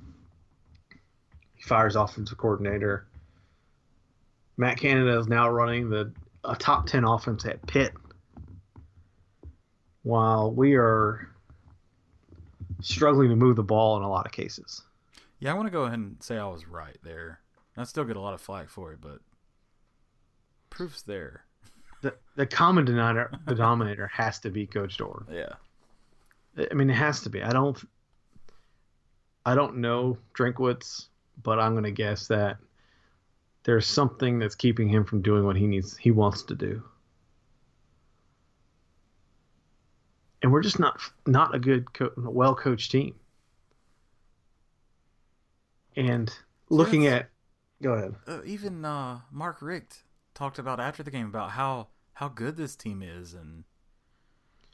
[1.54, 3.08] he fires offensive coordinator.
[4.58, 6.14] Matt Canada is now running the
[6.44, 7.94] a top ten offense at Pitt,
[10.04, 11.30] while we are
[12.82, 14.82] struggling to move the ball in a lot of cases.
[15.40, 17.40] Yeah, I want to go ahead and say I was right there.
[17.78, 19.20] I still get a lot of flack for it, but
[20.70, 21.44] proof's there.
[22.02, 25.26] The the common denominator denominator has to be Coach Doeren.
[25.32, 25.54] Yeah.
[26.72, 27.44] I mean, it has to be.
[27.44, 27.78] I don't.
[29.46, 31.08] I don't know Drinkwitz,
[31.44, 32.58] but I'm gonna guess that
[33.64, 36.84] there's something that's keeping him from doing what he needs, he wants to do.
[40.42, 43.16] And we're just not not a good, co- well coached team.
[45.96, 46.32] And
[46.70, 47.22] looking Yes.
[47.24, 47.30] at,
[47.82, 48.16] go ahead.
[48.28, 52.76] Uh, even uh, Mark Richt talked about after the game about how how good this
[52.76, 53.64] team is and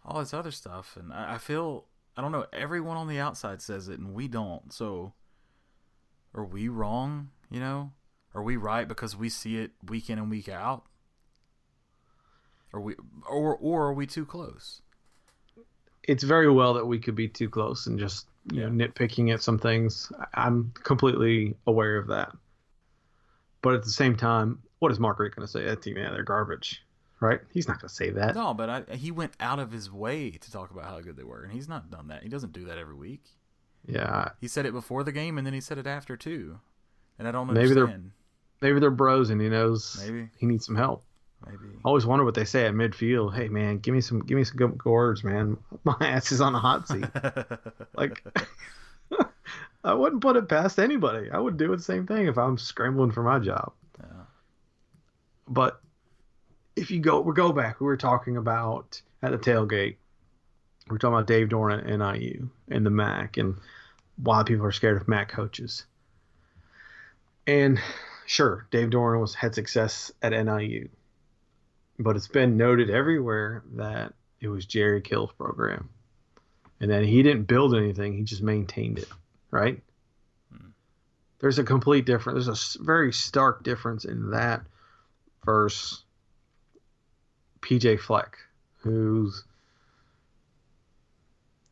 [0.06, 0.98] all this other stuff.
[1.00, 1.86] And I, I feel
[2.16, 2.46] I don't know.
[2.54, 4.72] Everyone on the outside says it, and we don't.
[4.74, 5.14] So
[6.34, 7.30] are we wrong?
[7.50, 7.92] You know,
[8.34, 10.84] are we right because we see it week in and week out?
[12.74, 12.96] Are we
[13.30, 14.82] or or are we too close?
[16.04, 19.42] it's very well that we could be too close and just you know nitpicking at
[19.42, 20.12] some things.
[20.34, 22.32] I'm completely aware of that.
[23.62, 25.64] But at the same time, what is Mark Richt going to say?
[25.66, 26.84] That team, yeah, they're garbage,
[27.20, 27.40] right?
[27.54, 28.34] He's not going to say that.
[28.36, 31.24] No, but I, he went out of his way to talk about how good they
[31.24, 32.24] were, and he's not done that.
[32.24, 33.24] He doesn't do that every week.
[33.88, 36.60] Yeah, He said it before the game, and then he said it after too.
[37.18, 38.02] And I don't Maybe they're-
[38.62, 40.30] maybe they're bros and he knows Maybe.
[40.38, 41.04] he needs some help.
[41.46, 41.74] Maybe.
[41.78, 43.34] I always wonder what they say at midfield.
[43.36, 45.58] Hey man, give me some give me some good good words, man.
[45.84, 47.06] My ass is on a hot seat.
[47.96, 48.24] like
[49.84, 51.32] I wouldn't put it past anybody.
[51.32, 53.74] I would do the same thing if I'm scrambling for my job.
[54.00, 54.24] Yeah.
[55.48, 55.82] But
[56.76, 59.96] if you go we go back, we were talking about at the tailgate.
[60.88, 63.56] We were talking about Dave Doeren at NIU and the MAC and
[64.18, 65.86] why people are scared of MAC coaches.
[67.48, 67.80] And
[68.26, 70.90] sure, Dave Doeren was had success at NIU.
[72.00, 75.90] But it's been noted everywhere that it was Jerry Kill's program.
[76.80, 79.08] And that he didn't build anything, he just maintained it,
[79.52, 79.82] right?
[80.52, 80.70] Hmm.
[81.40, 82.46] There's a complete difference.
[82.46, 84.62] There's a very stark difference in that
[85.46, 86.04] versus
[87.62, 88.38] PJ Fleck,
[88.78, 89.44] who's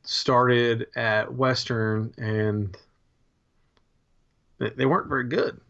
[0.03, 2.75] started at Western and
[4.57, 5.61] they- they weren't very good.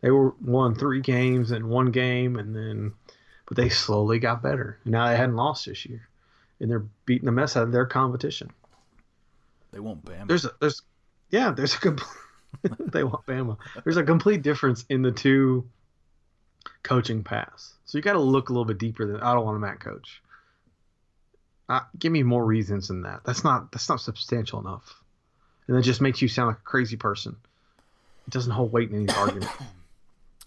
[0.00, 2.92] They were won three games and one game, and then
[3.46, 4.78] but they slowly got better.
[4.84, 6.08] Now they hadn't lost this year,
[6.60, 8.50] and they're beating the mess out of their competition.
[9.74, 10.28] They won't ban.
[10.28, 10.82] There's a there's
[11.30, 12.08] yeah there's a complete
[12.92, 13.58] they want Bama.
[13.82, 15.68] There's a complete difference in the two
[16.84, 17.74] coaching paths.
[17.84, 19.80] So you got to look a little bit deeper than I don't want a MAC
[19.80, 20.22] coach.
[21.68, 23.22] Uh, give me more reasons than that.
[23.24, 25.02] That's not that's not substantial enough,
[25.66, 27.36] and it just makes you sound like a crazy person.
[28.28, 29.50] It doesn't hold weight in any argument.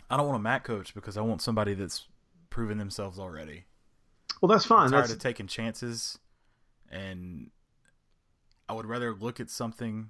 [0.09, 2.07] I don't want a MAC coach because I want somebody that's
[2.49, 3.65] proven themselves already.
[4.41, 4.85] Well, that's fine.
[4.85, 6.17] I'm tired That's of taking chances,
[6.89, 7.49] and
[8.69, 10.10] I would rather look at something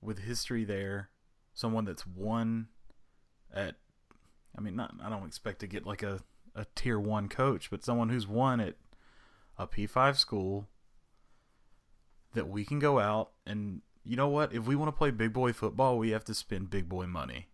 [0.00, 1.10] with history there,
[1.52, 2.68] someone that's won
[3.52, 3.76] at.
[4.56, 4.94] I mean, not.
[5.02, 6.20] I don't expect to get like a
[6.54, 8.76] a tier one coach, but someone who's won at
[9.58, 10.68] a P five school
[12.34, 14.54] that we can go out and you know what?
[14.54, 17.48] If we want to play big boy football, we have to spend big boy money.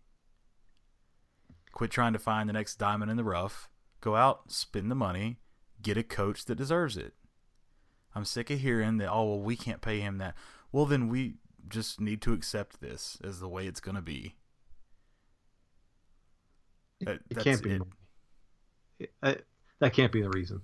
[1.71, 3.69] Quit trying to find the next diamond in the rough.
[3.99, 5.39] Go out, spend the money,
[5.81, 7.13] get a coach that deserves it.
[8.17, 10.33] I'm sick of hearing that, oh, well, we can't pay him that.
[10.71, 11.35] Well, then we
[11.69, 14.33] just need to accept this as the way it's going to be.
[17.01, 17.79] That, it can't be.
[18.99, 19.11] it.
[19.21, 19.45] It-
[19.79, 20.61] that can't be the reason.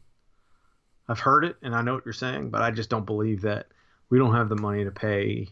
[1.08, 3.68] I've heard it and I know what you're saying, but I just don't believe that
[4.10, 5.50] we don't have the money to pay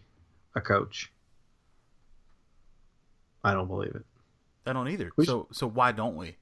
[0.55, 1.11] a coach.
[3.43, 4.05] I don't believe it.
[4.65, 5.11] I don't either.
[5.15, 6.37] We so, so why don't we?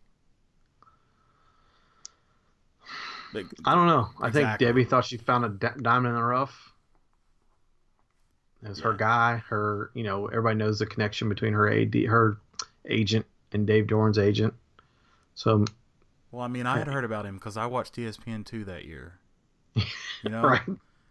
[3.34, 4.10] Like, I don't know.
[4.22, 6.74] I think Debbie thought she found a di- diamond in the rough.
[8.63, 9.38] It was her guy.
[9.48, 12.38] Her, you know, everybody knows the connection between her AD, her
[12.89, 14.54] agent, and Dave Doeren's agent.
[15.36, 15.65] So
[16.32, 19.20] Well, I mean, I had heard about him because I watched ESPN two that year,
[19.76, 20.62] You know, right.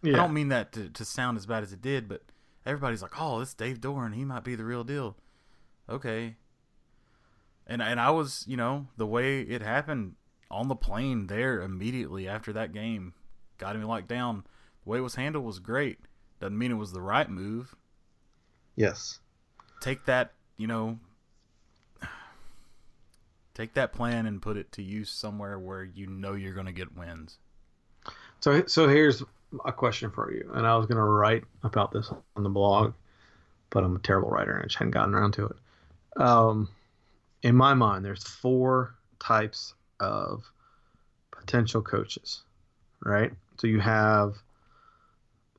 [0.05, 2.23] I don't mean that to, to sound as bad as it did, but
[2.67, 5.17] everybody's like, "Oh, this Dave Doeren, he might be the real deal."
[5.89, 6.37] Okay.
[7.67, 10.15] And and I was, you know, the way it happened
[10.51, 13.15] on the plane there immediately after that game,
[13.59, 14.45] got him locked down.
[14.85, 15.99] The way it was handled was great.
[16.41, 17.75] Doesn't mean it was the right move.
[18.77, 19.19] Yes.
[19.81, 20.99] Take that, you know,
[23.55, 26.73] take that plan and put it to use somewhere where you know you're going to
[26.73, 27.39] get wins.
[28.41, 29.23] So so here's
[29.65, 32.95] a question for you, and I was gonna write about this on the blog,
[33.71, 35.57] but I'm a terrible writer and I just hadn't gotten around to it.
[36.23, 36.69] Um,
[37.43, 40.45] in my mind, there's four types of
[41.31, 42.43] potential coaches,
[43.05, 43.33] right?
[43.59, 44.35] So you have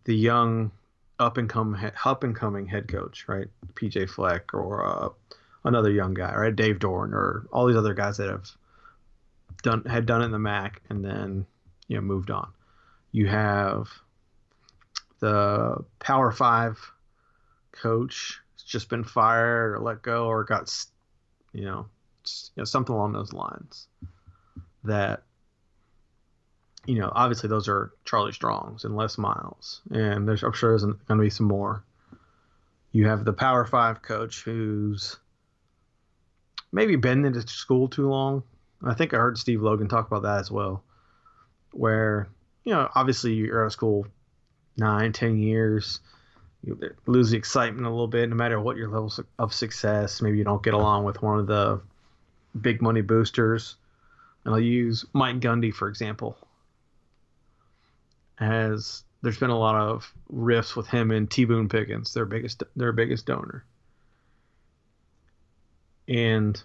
[0.06, 0.72] the young,
[1.20, 3.48] up and come up and coming head coach, right?
[3.74, 5.10] PJ Fleck or uh,
[5.66, 6.56] another young guy, right?
[6.56, 8.50] Dave Doeren or all these other guys that have
[9.62, 11.46] done had done it in the MAC and then
[11.88, 12.50] you know moved on.
[13.12, 13.90] You have
[15.20, 16.80] the Power Five
[17.72, 20.74] coach has just been fired or let go or got,
[21.54, 21.88] you know,
[22.56, 23.88] you know something along those lines.
[24.84, 25.24] That,
[26.86, 30.84] you know, obviously those are Charlie Strong's and Les Miles, and there's I'm sure there's
[30.84, 31.84] going to be some more.
[32.92, 35.18] You have the Power Five coach who's
[36.72, 38.44] maybe been into school too long.
[38.84, 40.84] I think I heard Steve Logan talk about that as well,
[41.72, 42.30] where
[42.64, 44.08] you know obviously you're out of school
[44.78, 46.00] nine, ten years,
[46.64, 50.22] you lose the excitement a little bit, no matter what your levels of success.
[50.22, 51.82] Maybe you don't get along with one of the
[52.60, 53.76] big money boosters.
[54.50, 56.36] And I'll use Mike Gundy for example.
[58.40, 62.64] As there's been a lot of rifts with him and T Boone Pickens, their biggest
[62.76, 63.64] their biggest donor.
[66.08, 66.60] And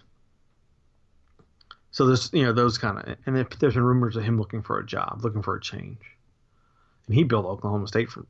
[1.91, 4.79] so there's you know those kind of and there's been rumors of him looking for
[4.79, 6.01] a job, looking for a change.
[7.05, 8.25] And he built Oklahoma State for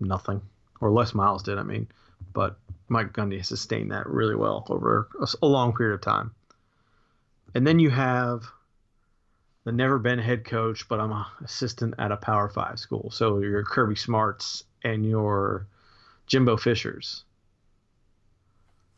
[0.00, 0.42] nothing,
[0.80, 1.86] or Les Miles did, I mean.
[2.32, 6.32] But Mike Gundy has sustained that really well over a, a long period of time.
[7.54, 8.50] And then you have
[9.66, 13.10] the never been head coach, but I'm an assistant at a Power Five school.
[13.10, 15.66] So your Kirby Smarts and your
[16.28, 17.24] Jimbo Fishers.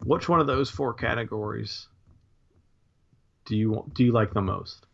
[0.04, 1.88] Which one of those four categories
[3.46, 4.84] do you want, do you like the most?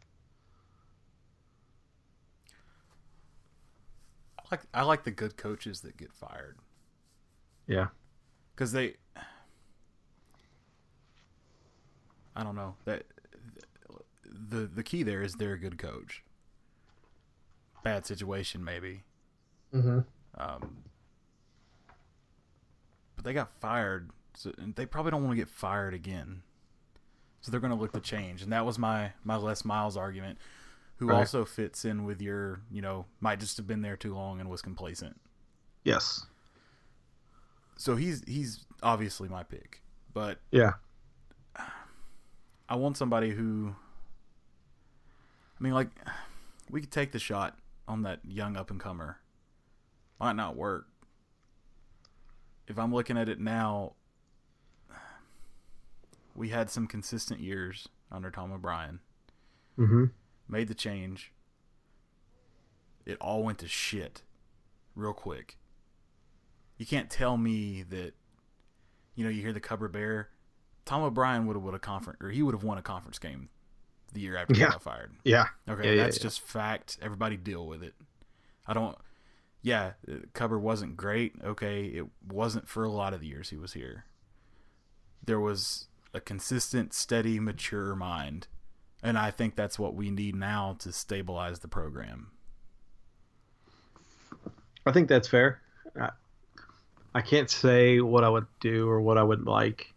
[4.39, 6.57] I like I like the good coaches that get fired
[7.67, 7.89] Yeah.
[8.55, 8.95] because they.
[12.37, 13.07] I don't know that
[14.35, 16.23] the the key there is they're a good coach.
[17.83, 19.03] Bad situation maybe,
[19.75, 20.01] Mm-hmm.
[20.41, 20.77] um,
[23.17, 24.11] but they got fired.
[24.35, 26.43] So and they probably don't want to get fired again.
[27.41, 30.39] So they're going to look to change, and that was my my Les Miles argument,
[30.97, 31.19] who Right.
[31.19, 34.49] also fits in with your you know might just have been there too long and
[34.49, 35.21] was complacent.
[35.85, 36.27] Yes.
[37.77, 40.75] So he's he's obviously my pick, but Yeah.
[42.67, 43.77] I want somebody who.
[45.65, 45.89] I mean, like,
[46.69, 47.57] we could take the shot
[47.89, 49.21] on that young up and comer.
[50.21, 50.89] Might not work.
[52.69, 53.95] If I'm looking at it now,
[56.35, 59.01] we had some consistent years under Tom O'Brien.
[59.79, 60.05] Mm-hmm.
[60.51, 61.33] Made the change.
[63.07, 64.21] It all went to shit
[64.95, 65.57] real quick.
[66.77, 68.13] You can't tell me that,
[69.15, 70.29] you know, you hear the Cubber Bear.
[70.85, 73.49] Tom O'Brien would have won a conference, or he would have won a conference game
[74.15, 75.13] the year after he got fired.
[75.25, 75.47] Yeah.
[75.69, 76.23] Okay, Yeah, yeah, that's yeah.
[76.23, 76.99] just fact.
[77.03, 77.95] Everybody deal with it.
[78.67, 78.97] I don't.
[79.63, 79.93] Yeah,
[80.35, 81.35] Cubber wasn't great.
[81.43, 84.05] Okay, it wasn't for a lot of the years he was here.
[85.25, 88.47] There was a consistent, steady, mature mind,
[89.03, 92.31] and I think that's what we need now to stabilize the program.
[94.87, 95.61] I think that's fair.
[95.99, 96.11] I,
[97.15, 99.94] I can't say what I would do or what I would like.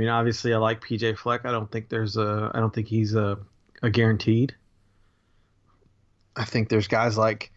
[0.00, 1.44] I mean, obviously, I like PJ Fleck.
[1.44, 2.50] I don't think there's a.
[2.54, 3.36] I don't think he's a,
[3.82, 4.54] a guaranteed.
[6.34, 7.52] I think there's guys like,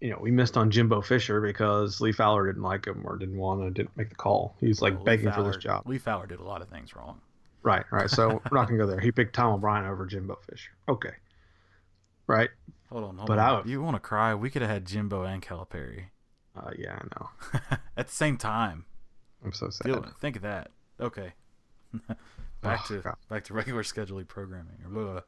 [0.00, 3.36] you know, we missed on Jimbo Fisher because Lee Fowler didn't like him or didn't
[3.38, 4.54] want to, didn't make the call.
[4.60, 5.82] He was like Well, begging for this job.
[5.84, 7.20] Lee Fowler did a lot of things wrong.
[7.64, 8.08] Right, right.
[8.08, 9.00] So we're not gonna go there.
[9.00, 10.70] He picked Tom O'Brien over Jimbo Fisher.
[10.88, 11.14] Okay.
[12.28, 12.50] Right.
[12.90, 13.64] Hold on, hold But on.
[13.66, 14.32] I- you want to cry?
[14.36, 16.04] We could have had Jimbo and Calipari
[16.56, 17.78] Uh, yeah, I know.
[17.96, 18.84] at the same time.
[19.44, 19.86] I'm so sad.
[19.86, 20.70] Deal, think of that.
[21.00, 21.32] Okay.
[22.62, 23.16] Back Oh, to God.
[23.28, 24.74] back to regular scheduling programming.
[24.84, 25.20] Or blah, blah.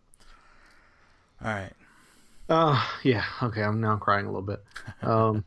[1.45, 1.73] All right.
[2.49, 3.25] Uh, yeah.
[3.43, 4.63] Okay, I'm now crying a little bit.
[5.03, 5.45] Um,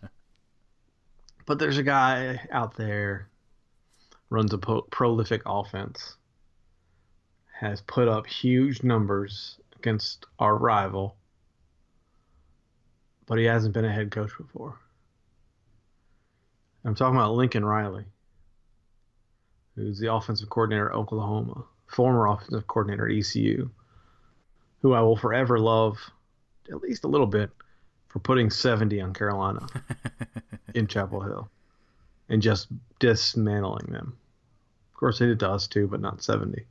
[1.45, 3.29] but there's a guy out there
[4.29, 6.15] runs a po- prolific offense,
[7.59, 11.15] has put up huge numbers against our rival,
[13.27, 14.79] but he hasn't been a head coach before.
[16.83, 18.05] I'm talking about Lincoln Riley,
[19.75, 23.69] who's the offensive coordinator at Oklahoma, former offensive coordinator at ECU,
[24.81, 25.97] who I will forever love,
[26.69, 27.49] at least a little bit,
[28.07, 29.67] for putting 70 on Carolina
[30.73, 31.49] in Chapel Hill
[32.29, 32.67] and just
[32.99, 34.17] dismantling them.
[34.93, 36.65] Of course, they did to us too, but not 70.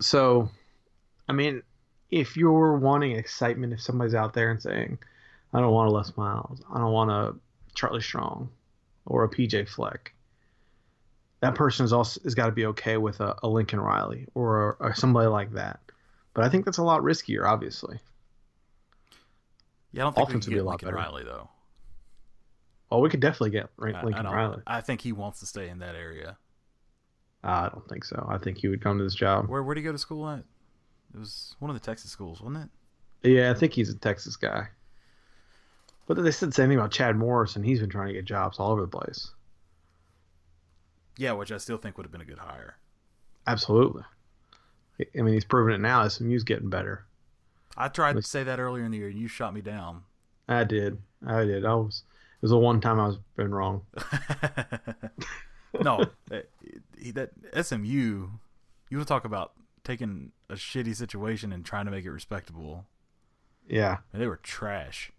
[0.00, 0.50] So,
[1.28, 1.62] I mean,
[2.10, 4.98] if you're wanting excitement, if somebody's out there and saying,
[5.54, 7.34] I don't want a Les Miles, I don't want a
[7.74, 8.50] Charlie Strong
[9.06, 10.12] or a PJ Fleck,
[11.40, 14.76] that person is also has got to be okay with a, a Lincoln Riley or,
[14.80, 15.80] or somebody like that.
[16.34, 17.98] But I think that's a lot riskier, obviously.
[19.92, 20.96] Yeah, I don't think Offense we can get Lincoln better.
[20.96, 21.50] Riley though.
[22.90, 24.62] Well, we could definitely get Lincoln I, I Riley.
[24.66, 26.36] I think he wants to stay in that area.
[27.44, 28.24] I don't think so.
[28.30, 29.48] I think he would come to this job.
[29.48, 30.44] Where where did he go to school at?
[31.14, 32.70] It was one of the Texas schools, wasn't
[33.22, 33.30] it?
[33.30, 34.68] Yeah, I think he's a Texas guy.
[36.06, 38.24] But they said the same thing about Chad Morris, and he's been trying to get
[38.24, 39.30] jobs all over the place.
[41.16, 42.76] Yeah, which I still think would have been a good hire.
[43.46, 44.02] Absolutely.
[45.00, 46.06] I mean, he's proven it now.
[46.06, 47.04] SMU's getting better.
[47.76, 50.02] I tried to say that earlier in the year, and you shot me down.
[50.48, 50.98] I did.
[51.26, 51.64] I did.
[51.64, 52.04] I was.
[52.36, 53.82] It was the one time I was been wrong.
[55.80, 56.42] no, eh,
[57.12, 57.86] that, that SMU.
[58.90, 59.52] You want to talk about
[59.84, 62.84] taking a shitty situation and trying to make it respectable.
[63.68, 65.12] Yeah, and they were trash.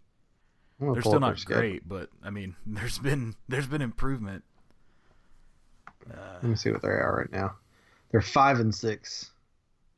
[0.80, 4.44] They're still not great, but I mean, there's been there's been improvement.
[6.12, 7.56] Uh, Let me see what they are right now.
[8.12, 9.32] They're five and six.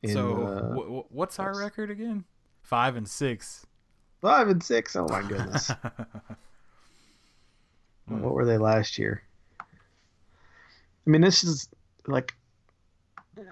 [0.02, 2.24] In, so uh, w- what's our record again?
[2.62, 3.66] Five and six.
[4.20, 4.96] Five and six.
[4.96, 5.70] Oh my goodness.
[8.06, 9.22] what were they last year?
[9.60, 11.68] I mean, this is
[12.06, 12.34] like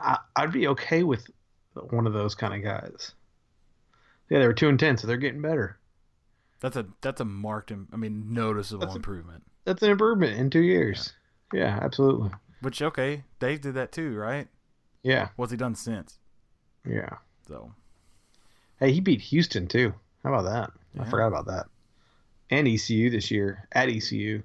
[0.00, 1.28] I, would be okay with
[1.74, 3.12] one of those kind of guys.
[4.30, 5.78] Yeah, they were two and ten, so they're getting better.
[6.64, 9.42] That's a that's a marked, I mean, noticeable that's improvement.
[9.44, 11.12] A, that's an improvement in two years.
[11.52, 11.60] Yeah.
[11.60, 12.30] yeah, absolutely.
[12.62, 14.48] Which okay, Dave did that too, right?
[15.02, 15.28] Yeah.
[15.36, 16.18] What's he done since?
[16.88, 17.18] Yeah.
[17.46, 17.70] So.
[18.80, 19.92] Hey, he beat Houston too.
[20.22, 20.70] How about that?
[20.94, 21.02] Yeah.
[21.02, 21.66] I forgot about that.
[22.48, 24.42] And ECU this year at ECU.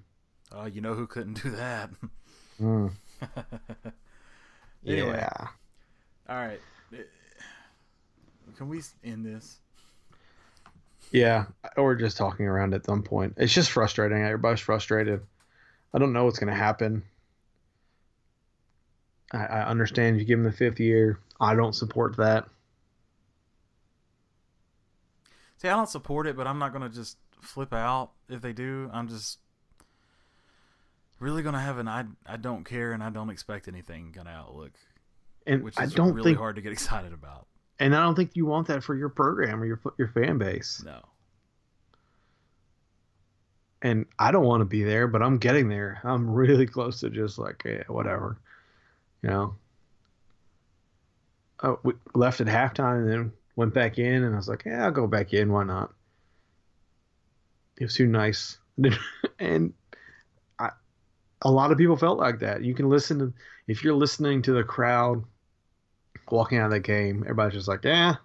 [0.52, 1.90] Oh, uh, you know who couldn't do that?
[2.60, 2.92] Mm.
[4.86, 5.16] anyway.
[5.16, 5.48] Yeah.
[6.28, 6.60] All right.
[8.58, 9.60] Can we end this?
[11.12, 11.46] Yeah,
[11.76, 13.34] or just talking around at some point.
[13.38, 14.24] It's just frustrating.
[14.24, 15.22] Everybody's frustrated.
[15.94, 17.04] I don't know what's going to happen.
[19.34, 21.20] I, I understand you give him the fifth year.
[21.40, 22.46] I don't support that.
[25.58, 28.54] See, I don't support it, but I'm not going to just flip out if they
[28.54, 28.90] do.
[28.94, 29.40] I'm just
[31.20, 34.28] really going to have an I, I don't care and I don't expect anything kind
[34.28, 34.72] of outlook.
[35.46, 37.48] And which is I don't really think, hard to get excited about.
[37.80, 40.84] And I don't think you want that for your program or your your fan base.
[40.86, 41.00] No.
[43.82, 46.02] And I don't want to be there, but I'm getting there.
[46.04, 48.38] I'm really close to just like, yeah, whatever.
[49.22, 49.56] You know.
[51.64, 54.86] Oh, we left at halftime and then went back in, and I was like, yeah,
[54.86, 55.52] I'll go back in.
[55.52, 55.94] Why not?
[57.80, 58.58] It was too nice.
[59.40, 59.74] and
[60.58, 60.72] I,
[61.42, 62.64] a lot of people felt like that.
[62.64, 63.34] You can listen to
[63.68, 65.24] if you're listening to the crowd
[66.32, 68.16] walking out of the game, everybody's just like, yeah,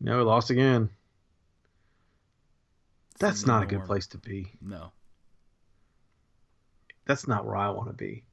[0.00, 0.90] you know, we lost again.
[3.18, 4.52] That's not a good place to be.
[4.60, 4.92] No.
[7.06, 8.24] That's not where I want to be.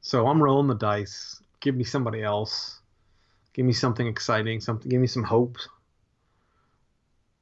[0.00, 1.40] So I'm rolling the dice.
[1.60, 2.80] Give me somebody else.
[3.54, 5.56] Give me something exciting, something give me some hope.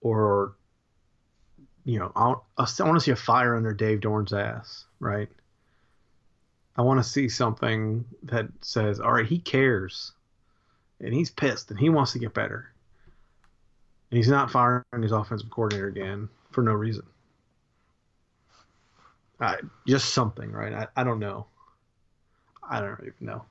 [0.00, 0.56] Or
[1.84, 5.28] you know, I, I want to see a fire under Dave Doeren's ass, right?
[6.76, 10.12] I want to see something that says, all right, he cares
[11.00, 12.72] and he's pissed and he wants to get better.
[14.10, 17.04] And he's not firing his offensive coordinator again for no reason.
[19.40, 20.72] Uh, just something, right?
[20.72, 21.46] I, I don't know.
[22.68, 23.44] I don't even know.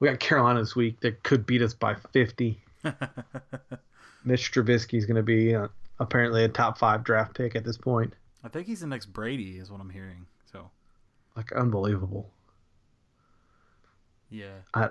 [0.00, 2.60] We got Carolina this week that could beat us by 50.
[4.24, 7.76] Mitch Trubisky is going to be uh, apparently a top five draft pick at this
[7.76, 8.12] point.
[8.44, 10.26] I think he's the next Brady, is what I'm hearing.
[10.52, 10.70] So,
[11.36, 12.30] like, unbelievable.
[14.30, 14.58] Yeah.
[14.74, 14.90] I,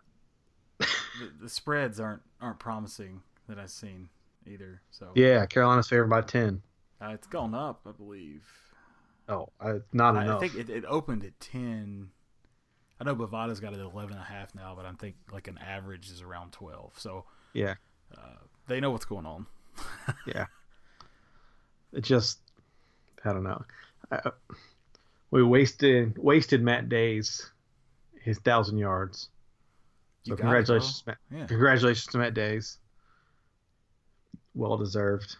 [1.19, 4.09] the, the spreads aren't aren't promising that I've seen
[4.45, 4.81] either.
[4.91, 6.61] So yeah, Carolina's favored by ten.
[7.01, 8.43] Uh, it's gone up, I believe.
[9.29, 9.49] Oh,
[9.93, 10.37] not I, enough.
[10.37, 12.09] I think it, it opened at ten.
[12.99, 15.47] I know Bovada's got it at eleven and a half now, but I think like
[15.47, 16.93] an average is around twelve.
[16.97, 17.75] So yeah,
[18.17, 18.37] uh,
[18.67, 19.45] they know what's going on.
[20.27, 20.45] yeah,
[21.93, 22.39] it just
[23.23, 23.63] I don't know.
[24.11, 24.31] I,
[25.29, 27.51] we wasted wasted Matt Dayes
[28.27, 29.29] his thousand yards.
[30.27, 31.17] So congratulations, it, Matt.
[31.39, 31.45] Yeah.
[31.47, 32.77] Congratulations to Matt Dayes.
[34.53, 35.37] well deserved.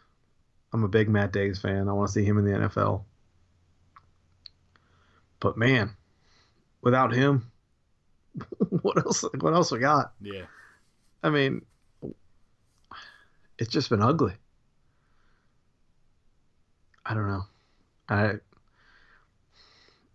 [0.74, 1.90] I'm a big Matt Dayes fan.
[1.90, 3.04] I want to see him in the NFL.
[5.40, 5.96] But man,
[6.82, 7.52] without him,
[8.70, 9.24] what else?
[9.40, 10.14] What else we got?
[10.22, 10.46] Yeah.
[11.24, 11.66] I mean,
[13.58, 14.34] it's just been ugly.
[17.06, 17.44] I don't know.
[18.10, 18.34] I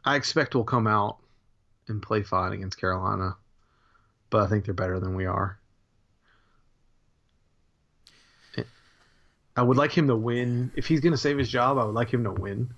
[0.05, 1.19] I expect we'll come out
[1.89, 3.37] and play fine against Carolina,
[4.33, 5.59] but I think they're better than we are.
[9.55, 10.73] I would like him to win.
[10.75, 12.73] If he's going to save his job, I would like him to win.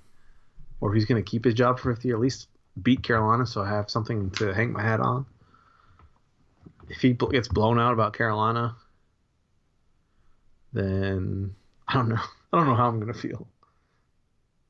[0.81, 2.49] Or if he's going to keep his job for fifth year, at least
[2.83, 5.25] beat Carolina so I have something to hang my hat on.
[6.89, 8.75] If he gets blown out about Carolina,
[10.73, 11.55] then
[11.87, 12.17] I don't know.
[12.53, 13.47] I don't know how I'm going to feel.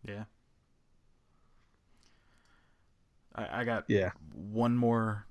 [0.07, 0.25] Yeah.
[3.35, 4.11] I, I got Yeah.
[4.35, 5.27] one more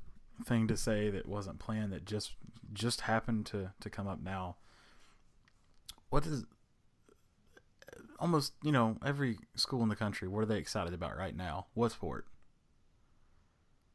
[0.46, 2.34] thing to say that wasn't planned that just
[2.74, 4.56] just happened to to come up now.
[6.10, 6.46] What is
[8.20, 10.28] almost you know every school in the country?
[10.28, 11.68] What are they excited about right now?
[11.74, 12.28] What sport?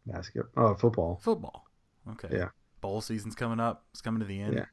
[0.06, 0.68] Basketball.
[0.70, 1.20] Oh, football.
[1.22, 1.66] Football.
[2.12, 2.28] Okay.
[2.32, 2.48] Yeah.
[2.80, 3.84] Bowl season's coming up.
[3.92, 4.54] It's coming to the end.
[4.54, 4.66] Yeah.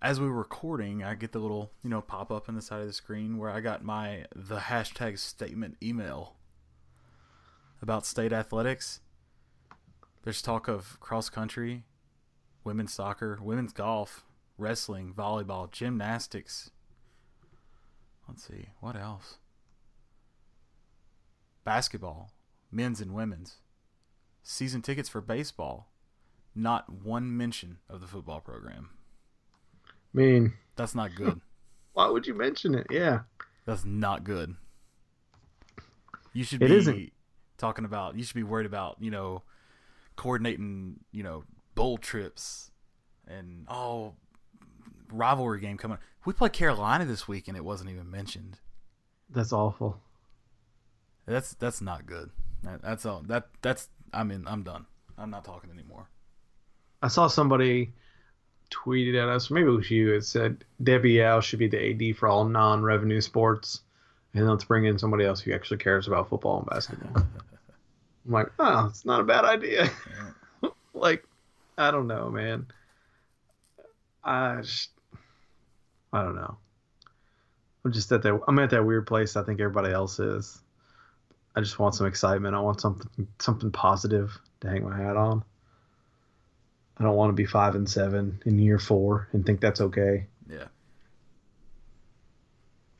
[0.00, 2.80] As we were recording, I get the little, you know, pop up on the side
[2.80, 6.36] of the screen where I got my the hashtag statement email
[7.80, 9.00] about state athletics.
[10.24, 11.84] There's talk of cross country,
[12.64, 14.24] women's soccer, women's golf,
[14.56, 16.70] wrestling, volleyball, gymnastics.
[18.26, 19.36] Let's see, what else?
[21.64, 22.32] Basketball,
[22.72, 23.56] men's and women's.
[24.42, 25.90] Season tickets for baseball.
[26.54, 28.90] Not one mention of the football program.
[29.86, 31.40] I mean, That's not good.
[31.92, 32.86] why would you mention it?
[32.90, 33.20] Yeah.
[33.66, 34.54] That's not good.
[36.32, 37.12] You should It be isn't.
[37.58, 38.16] talking about.
[38.16, 39.42] You should be worried about you know
[40.16, 41.44] coordinating you know
[41.74, 42.70] bowl trips
[43.26, 44.14] and oh
[45.12, 45.98] rivalry game coming.
[46.24, 48.58] We played Carolina this week and it wasn't even mentioned.
[49.30, 50.00] That's awful.
[51.26, 52.30] That's that's not good.
[52.62, 53.22] That, that's all.
[53.26, 53.88] That that's.
[54.12, 54.86] I mean, I'm done.
[55.18, 56.08] I'm not talking anymore.
[57.02, 57.92] I saw somebody
[58.70, 60.14] tweeted at us, maybe it was you.
[60.14, 63.80] It said Debbie Yow should be the AD for all non-revenue sports,
[64.34, 67.26] and let's bring in somebody else who actually cares about football and basketball.
[68.26, 69.90] I'm like, oh, it's not a bad idea.
[70.94, 71.24] like,
[71.76, 72.66] I don't know, man.
[74.22, 74.90] I just,
[76.12, 76.56] I don't know.
[77.84, 78.40] I'm just at that.
[78.48, 79.36] I'm at that weird place.
[79.36, 80.58] I think everybody else is.
[81.54, 82.54] I just want some excitement.
[82.54, 85.44] I want something, something positive to hang my hat on.
[86.96, 90.26] I don't want to be five and seven in year four and think that's okay.
[90.48, 90.68] Yeah.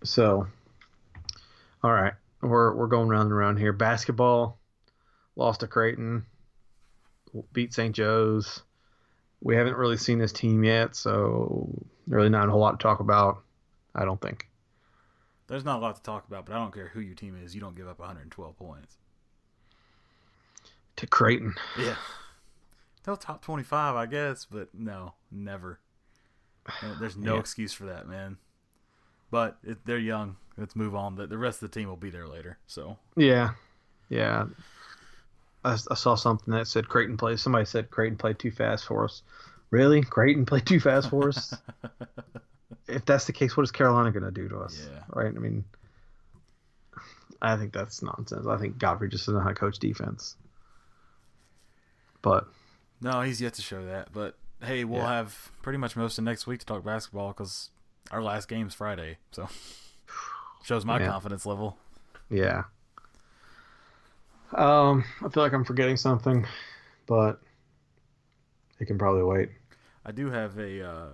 [0.03, 0.47] So,
[1.83, 2.13] all right,
[2.43, 3.73] we're we're going round and round here.
[3.73, 4.59] Basketball
[5.37, 6.25] lost to Creighton,
[7.53, 7.95] beat St.
[7.95, 8.63] Joe's.
[9.43, 11.69] We haven't really seen this team yet, so
[12.07, 13.43] really not a whole lot to talk about.
[13.95, 14.49] I don't think.
[15.47, 17.55] There's not a lot to talk about, but I don't care who your team is.
[17.55, 18.97] You don't give up 112 points.
[20.97, 21.97] To Creighton, Yeah.
[23.03, 25.79] They'll top 25, I guess, but no, never.
[26.99, 27.41] There's no Yeah.
[27.41, 28.39] excuse for that, man.
[29.31, 30.37] But it, they're young.
[30.57, 31.17] Let's move on.
[31.17, 32.57] The, the rest of the team will be there later.
[32.67, 33.51] So yeah,
[34.09, 34.47] yeah.
[35.65, 37.41] I, I saw something that said Creighton played.
[37.41, 39.23] Somebody said Creighton played too fast for us.
[39.71, 41.55] Really, Creighton played too fast for us?
[42.89, 44.87] if that's the case, what is Carolina going to do to us?
[44.93, 45.01] Yeah.
[45.13, 45.27] Right?
[45.35, 45.65] I mean,
[47.43, 48.47] I think that's nonsense.
[48.47, 50.37] I think Gottfried just doesn't know how to coach defense.
[52.23, 52.47] But
[53.01, 54.11] no, he's yet to show that.
[54.13, 55.15] But hey, we'll Yeah.
[55.17, 57.71] have pretty much most of next week to talk basketball because
[58.11, 59.19] our last game's Friday.
[59.33, 59.49] So
[60.65, 61.11] shows my Man.
[61.11, 61.79] confidence level.
[62.31, 62.65] yeah.
[64.55, 66.47] Um, I feel like I'm forgetting something,
[67.07, 67.41] but
[68.79, 69.51] it can probably wait.
[70.05, 70.87] I do have a.
[70.87, 71.07] Uh,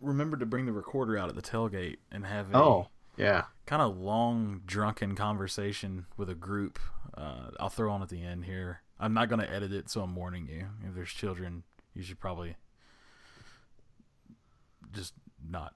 [0.00, 3.44] remember to bring the recorder out at the tailgate and have a Oh, yeah.
[3.66, 6.78] kind of long drunken conversation with a group.
[7.16, 8.82] Uh, I'll throw on at the end here.
[9.00, 10.66] I'm not going to edit it, so I'm warning you.
[10.88, 11.64] If there's children,
[11.94, 12.56] you should probably
[14.92, 15.14] just
[15.48, 15.74] not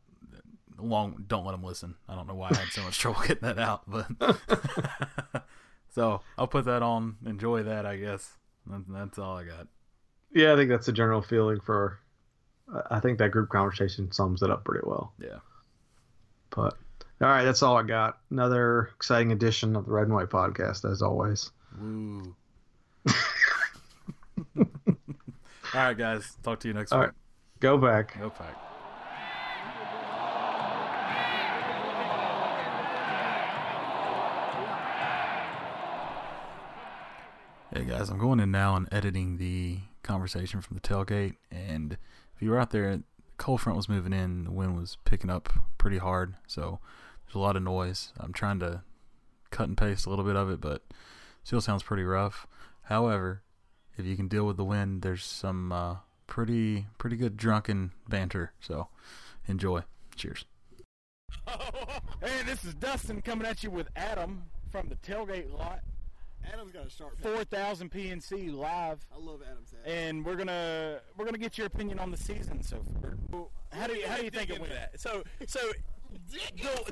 [0.79, 1.25] long.
[1.27, 1.97] Don't let them listen.
[2.09, 4.07] I don't know why I had so much trouble getting that out, but
[5.93, 7.17] so I'll put that on.
[7.25, 8.37] Enjoy that, I guess.
[8.67, 9.67] That- That's all I got.
[10.35, 11.99] Yeah, I think that's the general feeling for.
[12.91, 15.13] I- think that group conversation sums it up pretty well.
[15.21, 15.39] Yeah.
[16.51, 16.75] But
[17.21, 18.19] all right, that's all I got.
[18.31, 21.51] Another exciting edition of the Red and White podcast, as always.
[21.81, 22.35] Woo.
[24.57, 24.65] all
[25.75, 26.37] right, guys.
[26.43, 27.09] Talk to you next All week.
[27.09, 27.15] right.
[27.61, 28.19] Go back.
[28.19, 28.72] Go pack.
[37.75, 41.37] Hey guys, I'm going in now and editing the conversation from the tailgate.
[41.51, 41.97] And
[42.37, 43.01] if you were out there,
[43.39, 45.49] cold front was moving in, the wind was picking up
[45.79, 46.81] pretty hard, so
[47.25, 48.13] there's a lot of noise.
[48.21, 48.83] I'm trying to
[49.51, 50.83] cut and paste a little bit of it, but
[51.45, 52.47] still sounds pretty rough.
[52.83, 53.41] However,
[53.97, 55.97] if you can deal with the wind, there's some uh,
[56.27, 58.53] pretty pretty good drunken banter.
[58.61, 58.89] So
[59.49, 59.85] enjoy.
[60.15, 60.45] Cheers.
[62.21, 65.81] Hey, this is Dustin coming at you with Adam from the tailgate lot,
[66.53, 67.21] Adam's got a sharp.
[67.23, 69.81] 4000 PNC live, I love Adam's head.
[69.93, 73.17] and we're gonna we're gonna get your opinion on the season so far.
[73.73, 74.73] How do you how do you think it went?
[74.73, 75.01] that?
[75.01, 75.61] So, so
[76.31, 76.39] the,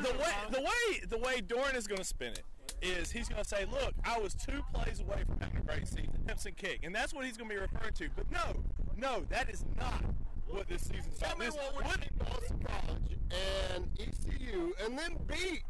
[0.00, 2.42] the way the way the way Doeren is going to spin it
[2.82, 5.86] is he's going to say, "Look, I was two plays away from having a great
[5.86, 8.08] season, Simpson kick," and that's what he's going to be referring to.
[8.16, 8.62] But no,
[8.96, 10.02] no, that is not
[10.48, 11.38] what this season's Tell about.
[11.38, 13.16] me This, what we're what- Boston College
[13.74, 15.62] and ECU, and then beat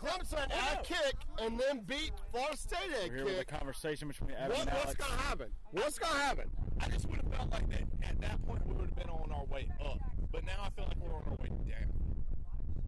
[0.00, 4.32] Clemson at kick, and then beat Florida State at We're here with a conversation between
[4.32, 5.48] Adam What, and what's going to happen?
[5.70, 6.50] What's going to happen?
[6.80, 9.32] I just would have felt like that at that point we would have been on
[9.32, 9.98] our way up,
[10.30, 11.92] but now I feel like we're on our way down.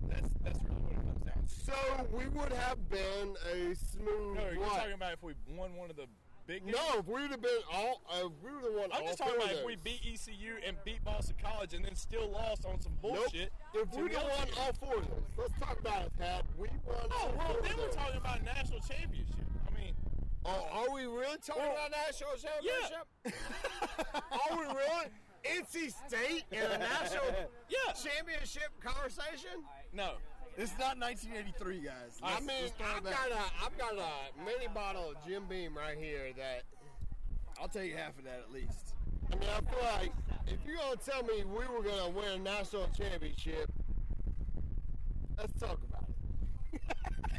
[0.09, 1.48] That's that's really what it comes down to.
[1.48, 4.36] So we would have been a smooth.
[4.36, 4.76] No, you're what?
[4.76, 6.06] talking about if we won one of the
[6.49, 6.66] big.
[6.66, 9.36] No, if we would have been all, if we would have won I'm just talking
[9.36, 12.92] about if we beat ECU and beat Boston College and then still lost on some
[13.05, 13.14] Nope.
[13.16, 13.53] bullshit.
[13.74, 16.42] If we'd the have won all four of those, let's talk about it, Pat.
[16.57, 19.36] We won Oh, well, then we're talking about national championship.
[19.68, 19.94] I mean,
[20.44, 23.07] Oh, are we really talking Well, about national championship?
[23.24, 24.20] Yeah.
[24.32, 25.07] are we really?
[25.44, 27.24] NC State in a national
[27.68, 27.92] yeah.
[27.92, 29.62] championship conversation?
[29.92, 30.14] No.
[30.59, 32.18] It's not 1983, guys.
[32.20, 35.44] I Let's- mean, throw it I've got a, I've got a mini bottle of Jim
[35.48, 36.64] Beam right here that.
[37.61, 38.94] I'll take half of that at least.
[39.32, 40.12] I mean, I feel like
[40.46, 43.68] if you're gonna tell me we were gonna win a national championship,
[45.36, 46.04] let's talk about
[46.72, 46.80] it.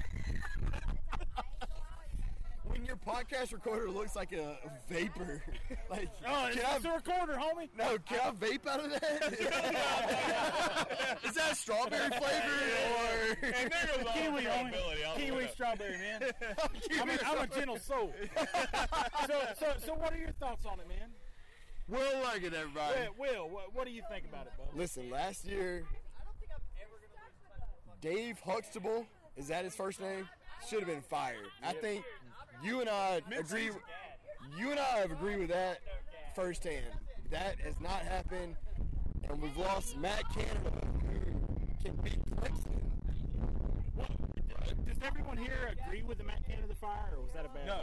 [2.80, 4.56] When your podcast recorder looks like a
[4.90, 5.44] vapor,
[5.90, 7.68] like Oh, it's, can it's a recorder, homie.
[7.78, 9.34] no, can I vape out of that?
[11.26, 12.54] Is that strawberry flavor
[12.96, 13.38] or?
[13.44, 15.08] And there goes all Kiwi, credibility homie.
[15.10, 16.22] all the way Kiwi strawberry, man.
[17.02, 18.14] I'm a, I'm a gentle soul.
[19.28, 21.10] so, so, so, what are your thoughts on it, man?
[21.90, 22.96] Will Leggett, everybody.
[23.18, 24.68] Will, Will what, what do you think about it, bud?
[24.74, 25.84] Listen, last year,
[28.00, 29.06] Dave Huxtable,
[29.36, 30.30] is that his first name?
[30.70, 31.48] Should have been fired.
[31.64, 32.04] I think
[32.64, 33.70] you and I agree.
[34.58, 35.80] You and I have agreed with that
[36.36, 36.86] firsthand.
[37.32, 38.56] That has not happened,
[39.30, 42.82] and we've lost Matt Canada, who can beat Clemson.
[44.88, 47.66] Does everyone here agree with the Matt Canada fire, or was that a bad?
[47.68, 47.82] No.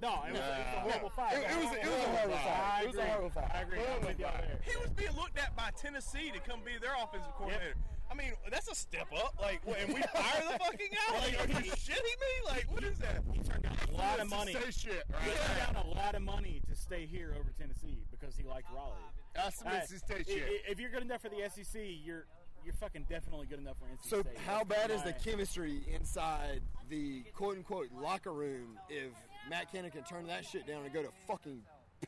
[0.00, 1.36] No, it was, it was a horrible fire.
[1.38, 2.62] It- it was- it was a horrible fire.
[2.62, 3.10] I It was a agree.
[3.10, 3.50] horrible fire.
[3.52, 3.78] I agree.
[3.80, 4.58] I'm with y'all there.
[4.62, 7.74] He was being looked at by Tennessee to come be their offensive coordinator.
[8.10, 9.34] I mean, that's a step up.
[9.40, 11.18] Like, what, and we fire the fucking guy?
[11.18, 12.32] Like, are you shitting me?
[12.46, 13.22] Like, what is that?
[13.32, 14.52] He turned down a lot of money.
[14.54, 18.36] Say shit, He turned down a lot of money to stay here over Tennessee because
[18.36, 18.92] he liked Raleigh.
[19.34, 20.62] That's some Uh, NC State shit.
[20.68, 22.26] If you're good enough for the SEC, you're
[22.64, 24.36] you're fucking definitely good enough for NC So State.
[24.46, 29.12] how bad is the chemistry inside the quote unquote locker room if
[29.48, 31.62] Matt Canada can turn that shit down and go to fucking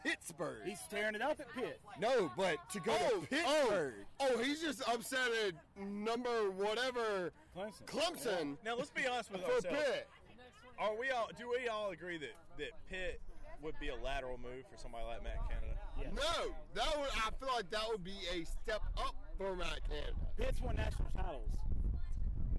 [0.04, 0.62] Pittsburgh?
[0.64, 1.80] He's tearing it up at Pitt.
[2.00, 3.94] no, but to go Oh, to Pittsburgh.
[4.20, 7.84] oh, oh, he's just upset at number whatever Clemson.
[7.86, 9.76] Clemson Now, let's be honest with for ourselves.
[9.78, 10.08] Pitt.
[10.78, 11.28] Are we all?
[11.38, 13.20] Do we all agree that that Pitt
[13.62, 15.76] would be a lateral move for somebody like Matt Canada?
[16.00, 16.12] Yes.
[16.14, 20.14] No, that would I feel like that would be a step up for Matt Canada.
[20.38, 21.50] Pitt's won national titles.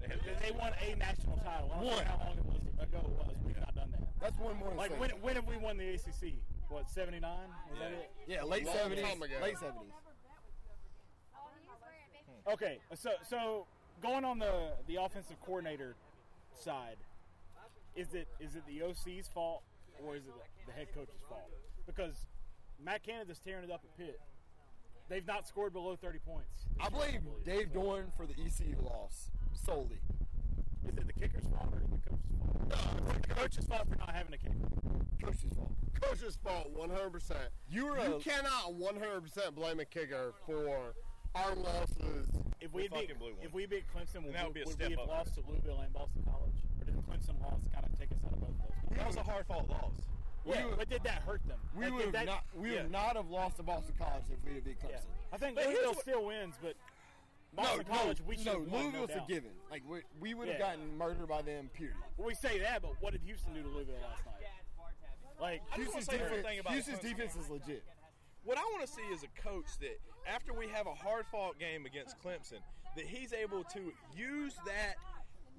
[0.00, 1.70] They, they won a national title.
[1.72, 2.04] I don't know One.
[2.06, 3.36] how long it was ago it was.
[3.44, 4.02] We've not done that.
[4.20, 4.72] That's one more.
[4.76, 4.98] Like Saban.
[4.98, 6.34] when when have we won the ACC?
[6.72, 7.50] What seventy nine?
[7.70, 8.10] Was that it?
[8.26, 9.04] Yeah, late Long seventies.
[9.04, 9.34] time ago.
[9.42, 9.92] Late seventies.
[12.46, 12.52] Hmm.
[12.54, 13.66] Okay, so so
[14.02, 15.96] going on the the offensive coordinator
[16.54, 16.96] side,
[17.94, 19.62] is it is it the OC's fault
[20.02, 20.32] or is it
[20.66, 21.50] the head coach's fault?
[21.86, 22.26] Because
[22.82, 24.18] Matt Canada's tearing it up at Pitt.
[25.10, 26.64] They've not scored below thirty points.
[26.80, 30.00] I blame Dave Doeren for the ECU loss solely.
[30.88, 33.16] Is it the kicker's fault or the coach's fault?
[33.16, 34.54] It's the coach's fault for not having a kicker.
[35.22, 35.72] Coach's fault.
[36.00, 37.36] Coach's fault, 100%.
[37.68, 40.94] You were You a- cannot 100% blame a kicker for
[41.34, 42.28] our losses.
[42.60, 43.44] If we, We beat fucking blew one.
[43.44, 45.08] if we beat Clemson, would, we, would be would we have up.
[45.08, 48.32] lost to Louisville and Boston College, or did Clemson loss kind of take us out
[48.34, 48.96] of both those?
[48.98, 49.92] That was a hard fought loss.
[50.44, 51.58] Yeah, would- but did that hurt them?
[51.74, 52.44] We That- would have that- not.
[52.54, 52.82] We yeah.
[52.82, 54.90] would not have lost to Boston College if we had beat Yeah.
[54.90, 55.06] Clemson.
[55.32, 56.76] I think But Louisville still wins, but
[57.54, 58.58] No, Boston College, no, we should no.
[58.58, 59.50] Louisville's no a given.
[59.70, 60.66] Like we, we would have Yeah.
[60.76, 61.68] gotten murdered by them.
[61.74, 61.96] Period.
[62.16, 64.34] Well, we say that, but what did Houston do to Louisville last night?
[65.40, 67.02] Like, I just Houston's wanna say one defense, thing about Houston's Clemson.
[67.02, 67.84] defense is legit.
[68.44, 71.58] What I want to see is a coach that, after we have a hard fought
[71.58, 72.58] game against Clemson,
[72.96, 74.94] that he's able to use that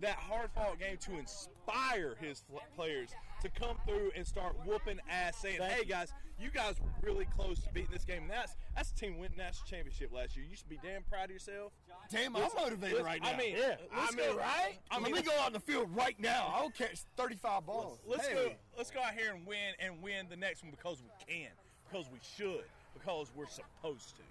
[0.02, 3.10] that hard fought game to inspire his fl- players
[3.42, 7.60] to come through and start whooping ass, saying, "Hey guys, you guys were really close
[7.62, 10.46] to beating this game." And that's that's the team who went national championship last year.
[10.50, 11.74] You should be damn proud of yourself.
[12.12, 13.30] Damn, I'm motivated Listen, right now.
[13.32, 13.76] I mean, Yeah.
[13.94, 14.80] I let's mean, go right?
[14.92, 16.52] I mean, let me go out in the field right now.
[16.56, 18.00] I'll catch 35 balls.
[18.06, 18.34] Let's Hey.
[18.34, 18.52] go.
[18.78, 21.52] Let's go out here and win and win the next one because we can,
[21.90, 24.24] because we should, because we're supposed to.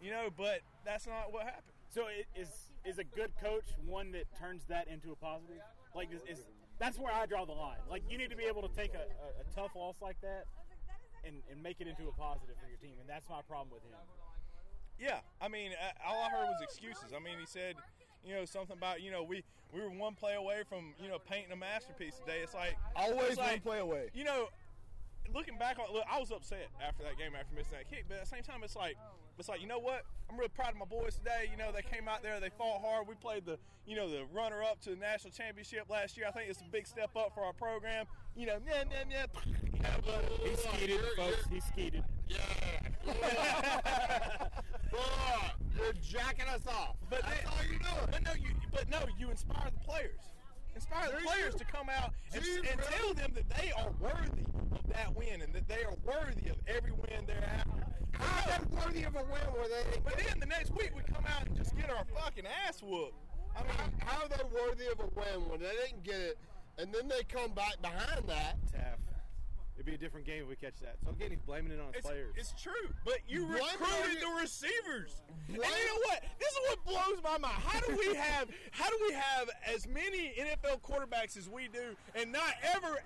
[0.00, 1.72] You know, but that's not what happened.
[1.88, 2.48] So it is
[2.84, 5.60] is a good coach one that turns that into a positive?
[5.94, 6.44] Like is, is
[6.78, 7.78] that's where I draw the line.
[7.90, 10.44] Like you need to be able to take a, a, a tough loss like that
[11.26, 13.82] and, and make it into a positive for your team, and that's my problem with
[13.82, 13.98] him.
[14.98, 17.12] Yeah, I mean, uh, all I heard was excuses.
[17.14, 17.74] I mean, he said,
[18.24, 21.18] you know, something about, you know, we we were one play away from, you know,
[21.18, 22.40] painting a masterpiece today.
[22.42, 24.08] It's like Always it's one play away.
[24.14, 24.48] You know,
[25.34, 28.18] looking back on, look, I was upset after that game after missing that kick, but
[28.18, 28.96] at the same time, it's like,
[29.38, 30.02] it's like, you know what?
[30.30, 31.50] I'm really proud of my boys today.
[31.50, 33.06] You know, they came out there, they fought hard.
[33.06, 36.26] We played the, you know, the runner up to the national championship last year.
[36.26, 38.06] I think it's a big step up for our program.
[38.36, 39.26] You know, yeah, yeah, yeah.
[39.72, 41.46] You know, but He skeeted, folks.
[41.50, 42.04] He skeeted.
[44.90, 44.98] Boy,
[45.76, 46.96] you're jacking us off.
[47.08, 48.08] But That's they- all you're doing.
[48.10, 50.20] But no, you but no, you inspire the players.
[50.74, 51.58] Inspire the players you?
[51.60, 55.40] to come out and, Do and tell them that they are worthy of that win
[55.40, 57.86] and that they are worthy of every win they're thereafter.
[58.12, 61.02] How are they worthy of a win where they But then the next week we
[61.02, 63.14] come out and just get our fucking ass whooped.
[63.54, 66.38] I how, mean, how are they worthy of a win when they didn't get it
[66.78, 68.56] and then they come back behind that?
[68.72, 69.05] Taff.
[69.76, 70.96] It'd be a different game if we catch that.
[71.04, 72.34] So again, he's blaming it on his it's, players.
[72.36, 72.72] it's true.
[73.04, 75.20] But you Blame recruited your- the receivers.
[75.48, 76.22] And you know what?
[76.40, 77.62] This is what blows my mind.
[77.62, 81.94] How do we have how do we have as many NFL quarterbacks as we do
[82.14, 82.98] and not ever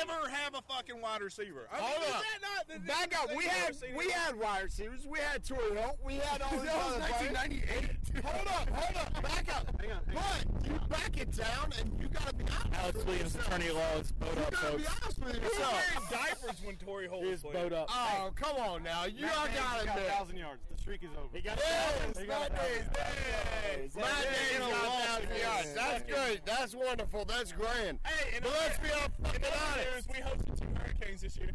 [0.00, 1.68] ever have a fucking wide receiver?
[1.72, 2.22] I mean, Hold is up.
[2.22, 3.34] that not the, Back up.
[3.36, 5.06] We had we had wide receivers.
[5.06, 5.98] We had Torry Holt.
[6.04, 7.34] We had all these That was other players.
[7.34, 8.24] 1998.
[8.24, 9.80] Hold up, hold up, back up.
[9.80, 12.80] Hang on, hang but you back it down and you gotta be honest.
[12.80, 13.46] Alex with Williams, yourself.
[13.46, 15.74] attorney at law, is bowed You up, gotta be honest with yourself.
[16.10, 17.88] Wearing diapers when Torry Holt He was is up.
[17.90, 19.04] Oh, come on now.
[19.04, 20.62] You Matt all Dayes gotta got a thousand yards.
[20.70, 21.28] The streak is over.
[21.36, 22.82] He got Yes, he got Matt Dayes.
[22.96, 25.74] Hey, Matt Dayes in a got thousand yards.
[25.74, 26.40] That's fucking- good.
[26.44, 27.24] That's wonderful.
[27.24, 27.98] That's grand.
[28.06, 30.08] Hey, and But let's be up in fucking other honest.
[30.08, 31.50] news, we hosted two hurricanes this year.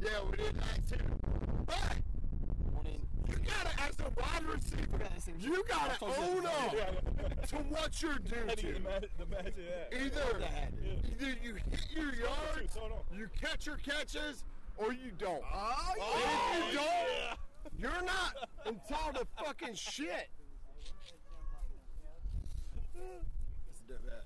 [0.00, 1.04] Yeah, we did that too.
[1.66, 1.96] But
[3.28, 4.98] you gotta, as a wide receiver,
[5.38, 6.74] you gotta own up
[7.48, 8.78] to what you're due How do you to.
[8.78, 9.54] imagine, imagine
[9.90, 10.00] that?
[10.00, 10.40] Either,
[11.20, 14.44] either you hit your yards, Hold you catch your catches,
[14.76, 15.42] or you don't.
[15.52, 15.94] Oh,
[16.54, 17.34] And if you don't, oh,
[17.78, 18.34] you're not
[18.66, 20.28] entitled to fucking shit.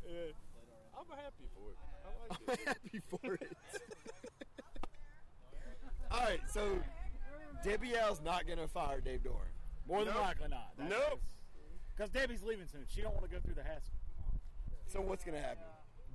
[0.06, 0.32] Yeah.
[0.98, 1.78] I'm happy for it.
[2.04, 2.06] I
[2.50, 2.66] like it.
[2.68, 3.56] happy for it.
[6.10, 6.78] All right, so
[7.64, 9.52] Debbie L's not gonna fire Dave Doeren.
[9.86, 10.22] More than Nope.
[10.22, 10.72] likely not.
[10.78, 11.20] Nope.
[11.94, 12.84] Because Debbie's leaving soon.
[12.88, 13.92] She don't want to go through the hassle.
[14.86, 15.64] So what's gonna happen?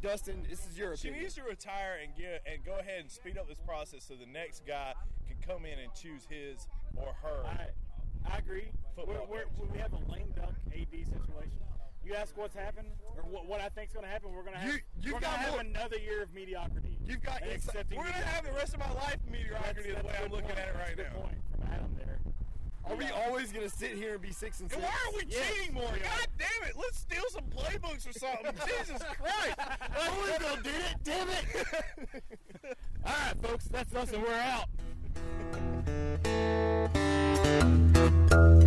[0.01, 1.15] Dustin, this is your opinion.
[1.19, 4.13] She needs to retire and get and go ahead and speed up this process so
[4.15, 4.93] the next guy
[5.27, 7.43] can come in and choose his or her.
[7.45, 7.67] I,
[8.31, 8.69] I agree.
[8.95, 11.57] We're, we're, we have a lame duck AD situation.
[12.07, 12.87] You ask what's happened
[13.17, 14.31] or what, what I think's going to happen.
[14.33, 16.97] We're going to have, You- we're gonna have more- another year of mediocrity.
[17.05, 17.57] You've got We're
[17.97, 20.59] gonna have the rest of my life mediocrity the way That's a I'm looking point.
[20.59, 21.19] at it right That's a good now.
[21.21, 22.19] point from Adam there.
[22.85, 25.51] Are we always gonna sit here and be six and And why are we Yes.
[25.53, 25.83] cheating more?
[25.91, 26.75] God damn it!
[26.77, 28.53] Let's steal some playbooks or something.
[28.79, 29.57] Jesus Christ!
[30.15, 31.45] Louisville did it, damn it!
[33.05, 34.69] All right, folks, that's us, and we're out.